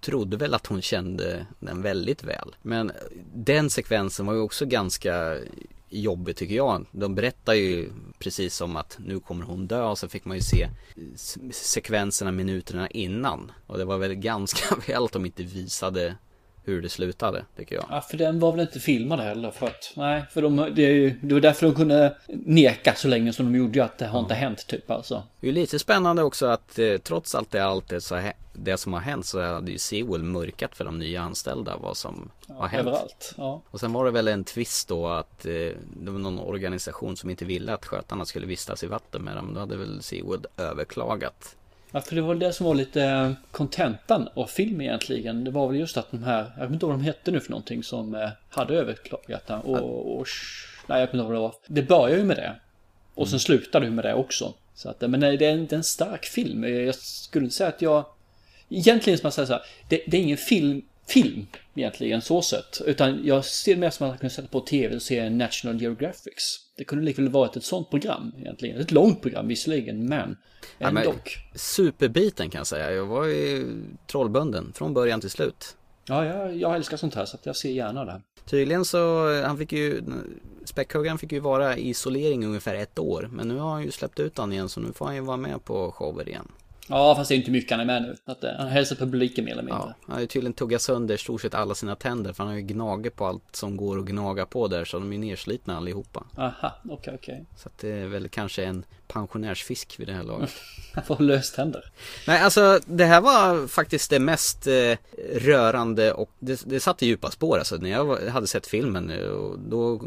[0.00, 2.54] trodde väl att hon kände den väldigt väl.
[2.62, 2.92] Men
[3.34, 5.36] den sekvensen var ju också ganska
[5.88, 6.86] jobbig tycker jag.
[6.92, 10.42] De berättar ju precis som att nu kommer hon dö och så fick man ju
[10.42, 10.68] se
[11.52, 13.52] sekvenserna minuterna innan.
[13.66, 16.16] Och det var väl ganska väl att de inte visade
[16.64, 17.84] hur det slutade, tycker jag.
[17.90, 20.92] Ja, för den var väl inte filmad heller för att, nej, för de, det, är
[20.92, 24.20] ju- det var därför de kunde neka så länge som de gjorde att det har
[24.20, 25.22] inte hänt typ alltså.
[25.40, 28.20] Det är lite spännande också att eh, trots allt det, allt det, så,
[28.52, 32.30] det som har hänt så hade ju Sewell mörkat för de nya anställda vad som
[32.48, 32.86] har hänt.
[32.88, 33.62] Överallt, ja.
[33.70, 35.52] Och sen var det väl en twist då att eh,
[36.02, 39.54] det var någon organisation som inte ville att skötarna skulle vistas i vatten med dem.
[39.54, 41.56] Då hade väl Sewell överklagat.
[41.92, 45.44] Ja, för det var det som var lite kontentan av film egentligen.
[45.44, 47.50] Det var väl just att de här, jag vet inte vad de hette nu för
[47.50, 49.54] någonting som eh, hade överklagat det.
[49.54, 50.26] Och, och,
[50.86, 51.54] nej, jag vet inte vad det var.
[51.66, 52.56] Det börjar ju med det.
[53.14, 54.54] Och sen slutar det ju med det också.
[54.74, 56.64] Så att, men nej, det är är en stark film.
[56.64, 58.04] Jag skulle inte säga att jag...
[58.68, 62.80] Egentligen som jag säger så här, det, det är ingen film, film egentligen så sett.
[62.86, 65.82] Utan jag ser det mer som att man kunde sätta på tv och se National
[65.82, 66.58] Geographics.
[66.76, 68.80] Det kunde likväl varit ett sånt program egentligen.
[68.80, 70.36] Ett långt program visserligen, men
[70.78, 71.14] Ja, men ändå.
[71.54, 72.92] Superbiten kan jag säga.
[72.92, 73.66] Jag var ju
[74.06, 75.76] trollbunden från början till slut.
[76.04, 78.22] Ja, jag, jag älskar sånt här så att jag ser gärna det.
[78.44, 80.02] Tydligen så, han fick ju,
[80.64, 83.28] Späckhuggaren fick ju vara i isolering ungefär ett år.
[83.32, 85.36] Men nu har han ju släppt ut han igen så nu får han ju vara
[85.36, 86.48] med på shower igen.
[86.88, 88.16] Ja, fast det är inte mycket han är med nu.
[88.24, 89.82] Att, eh, han hälsar publiken mer eller mindre.
[89.86, 92.58] Ja, han har ju tydligen tuggat sönder stort sett alla sina tänder för han har
[92.58, 96.24] ju gnagit på allt som går att gnaga på där så de är nerslitna allihopa.
[96.36, 97.46] Aha, okej, okej.
[97.56, 100.50] Så att det är väl kanske en pensionärsfisk vid det här laget.
[100.94, 101.92] Han får löständer.
[102.26, 104.96] Nej, alltså det här var faktiskt det mest eh,
[105.34, 107.76] rörande och det, det satte djupa spår alltså.
[107.76, 110.00] När jag hade sett filmen eh, och då,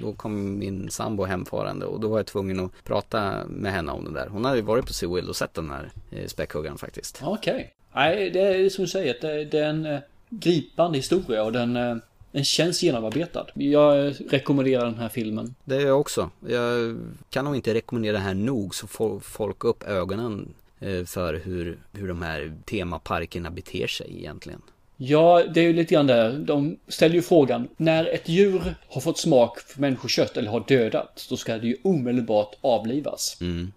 [0.00, 4.04] då kom min sambo hemfarande och då var jag tvungen att prata med henne om
[4.04, 4.28] det där.
[4.28, 7.20] Hon hade ju varit på Seawill och sett den här eh, späckhuggaren faktiskt.
[7.22, 7.74] Okej.
[7.94, 11.76] Nej, det är som du säger, det, det är en eh, gripande historia och den,
[11.76, 11.96] eh,
[12.32, 13.46] den känns genomarbetad.
[13.54, 15.54] Jag eh, rekommenderar den här filmen.
[15.64, 16.30] Det gör jag också.
[16.48, 16.96] Jag
[17.30, 21.78] kan nog inte rekommendera det här nog så får folk upp ögonen eh, för hur,
[21.92, 24.62] hur de här temaparkerna beter sig egentligen.
[24.96, 26.32] Ja, det är ju lite grann där.
[26.32, 31.26] De ställer ju frågan, när ett djur har fått smak för människokött eller har dödat,
[31.30, 33.36] då ska det ju omedelbart avlivas.
[33.40, 33.72] Mm.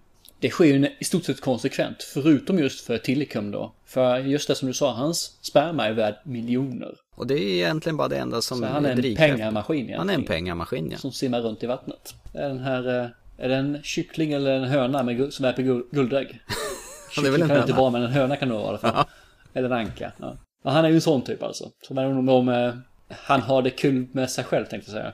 [0.45, 3.73] Det sker ju i stort sett konsekvent, förutom just för Tillicum då.
[3.85, 6.95] För just det som du sa, hans sperma är värd miljoner.
[7.15, 9.37] Och det är egentligen bara det enda som Så han är en drivkraften.
[9.37, 9.99] pengamaskin egentligen.
[9.99, 10.97] Han är en pengamaskin ja.
[10.97, 12.15] Som simmar runt i vattnet.
[12.33, 15.53] Är den här, eh, är det en kyckling eller en höna med, som
[15.91, 16.39] guldägg?
[17.15, 18.65] Ja, är väl en Kyckling kan det inte vara, men en höna kan det vara
[18.65, 19.05] i alla fall.
[19.53, 20.11] Eller en anka.
[20.19, 20.37] Ja.
[20.63, 21.71] Ja, han är ju en sån typ alltså.
[21.81, 22.73] Som även om eh,
[23.09, 25.13] han har det kul med sig själv tänkte jag säga.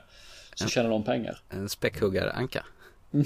[0.54, 1.38] Så tjänar de pengar.
[1.50, 2.64] En späckhuggaranka.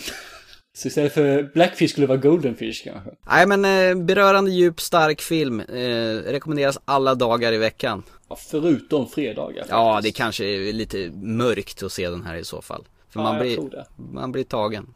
[0.76, 3.10] Så istället för Blackfish skulle det vara Goldenfish kanske.
[3.30, 5.60] Nej men eh, berörande djup stark film.
[5.60, 8.02] Eh, rekommenderas alla dagar i veckan.
[8.28, 9.66] Ja, förutom fredagar.
[9.68, 12.84] Ja det kanske är lite mörkt att se den här i så fall.
[13.10, 13.86] För Ja, man, jag blir, tror det.
[13.96, 14.94] man blir tagen.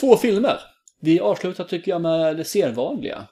[0.00, 0.58] Två filmer.
[1.00, 3.26] Vi avslutar tycker jag med det sedvanliga.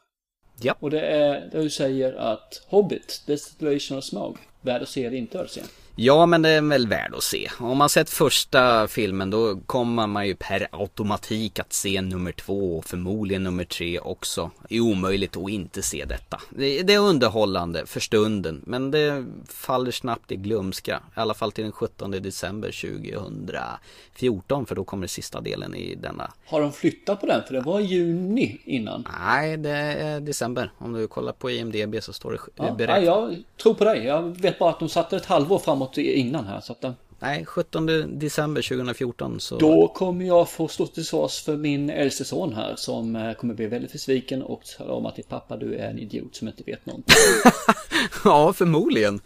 [0.60, 0.74] Ja.
[0.80, 5.16] Och det är där du säger att Hobbit, Destination of Smaug, värd att se eller
[5.16, 5.62] inte värd att se.
[6.02, 7.50] Ja men det är väl värd att se.
[7.58, 12.78] Om man sett första filmen då kommer man ju per automatik att se nummer två
[12.78, 14.50] och förmodligen nummer tre också.
[14.68, 16.40] Det är omöjligt att inte se detta.
[16.50, 21.02] Det, är underhållande för stunden men det faller snabbt i glömska.
[21.16, 26.32] I alla fall till den 17 december 2014 för då kommer sista delen i denna.
[26.46, 27.42] Har de flyttat på den?
[27.46, 29.08] För det var juni innan.
[29.20, 30.72] Nej det är december.
[30.78, 34.04] Om du kollar på IMDB så står det Ja, ja, jag tror på dig.
[34.04, 36.60] Jag vet bara att de satte ett halvår framåt innan här.
[36.60, 37.86] Så att, eh, Nej 17
[38.18, 39.58] december 2014 så.
[39.58, 43.54] då kommer jag få stå till svars för min äldste son här som eh, kommer
[43.54, 46.62] bli väldigt besviken och tala om att din pappa du är en idiot som inte
[46.62, 47.16] vet någonting.
[48.24, 49.20] ja förmodligen.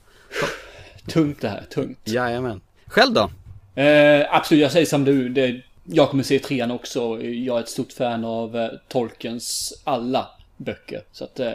[1.06, 1.98] tungt det här, tungt.
[2.04, 2.60] Jajamän.
[2.86, 3.30] Själv då?
[3.82, 5.28] Eh, absolut, jag säger som du.
[5.28, 7.22] Det, jag kommer se trean också.
[7.22, 11.02] Jag är ett stort fan av eh, Tolkiens alla böcker.
[11.12, 11.52] Så att eh,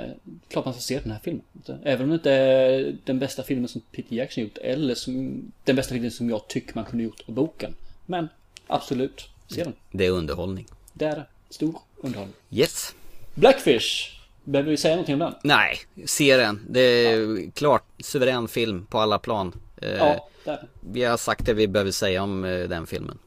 [0.47, 1.43] klart man ska se den här filmen.
[1.83, 4.57] Även om det inte är den bästa filmen som Peter Jackson gjort.
[4.57, 7.75] Eller som, den bästa filmen som jag tycker man kunde gjort av boken.
[8.05, 8.27] Men
[8.67, 9.73] absolut, se den.
[9.91, 10.67] Det är underhållning.
[10.93, 11.25] Det är det.
[11.49, 12.35] Stor underhållning.
[12.51, 12.95] Yes.
[13.35, 14.15] Blackfish.
[14.43, 15.33] Behöver vi säga någonting om den?
[15.43, 16.65] Nej, se den.
[16.69, 19.59] Det är klart suverän film på alla plan.
[19.81, 20.67] Eh, Ja, det är.
[20.79, 23.17] Vi har sagt det vi behöver säga om eh, den filmen.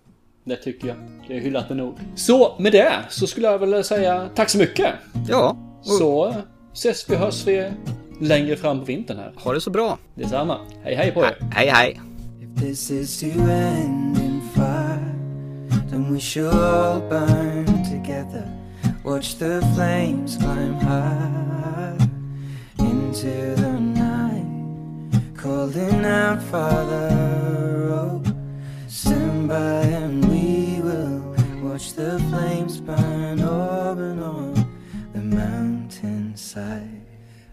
[0.45, 0.97] Det tycker jag.
[1.29, 1.95] Det är hyllat med nog.
[2.15, 4.95] Så med det så skulle jag väl säga tack så mycket.
[5.29, 5.57] Ja.
[5.83, 6.35] Så eh,
[6.73, 7.71] ses vi hörs vi
[8.21, 9.33] längre fram på vintern här.
[9.37, 9.99] Ha det så bra.
[10.15, 10.59] Detsamma.
[10.83, 11.37] Hej hej på er.
[11.53, 12.01] Hej hej.
[12.57, 15.13] This is to end in fire,
[15.91, 18.49] then we shall all burn together.
[19.05, 21.97] Watch the flames climb high
[22.79, 24.47] into the night,
[25.37, 27.09] calling out, Father,
[27.93, 28.23] oh,
[28.87, 30.32] stand by and
[31.95, 34.55] the flames burn and on
[35.13, 37.07] the mountainside.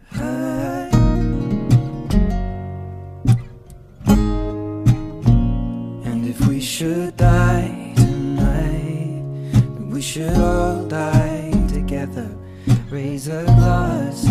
[0.10, 0.90] High.
[6.06, 9.24] And if we should die tonight,
[9.92, 12.30] we should all die together.
[12.90, 14.26] Raise a glass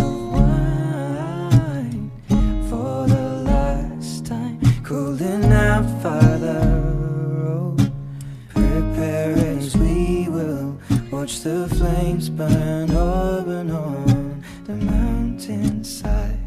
[11.29, 16.39] watch the flames burn and on the mountainside.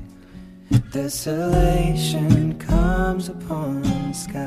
[0.92, 4.40] Desolation comes upon the sky.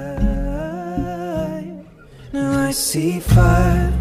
[2.32, 3.92] Now I see fire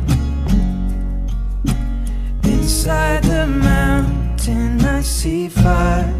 [2.43, 4.81] inside the mountain.
[4.81, 6.13] I see fire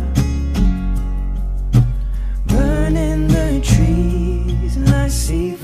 [2.46, 5.56] burning the trees, and I see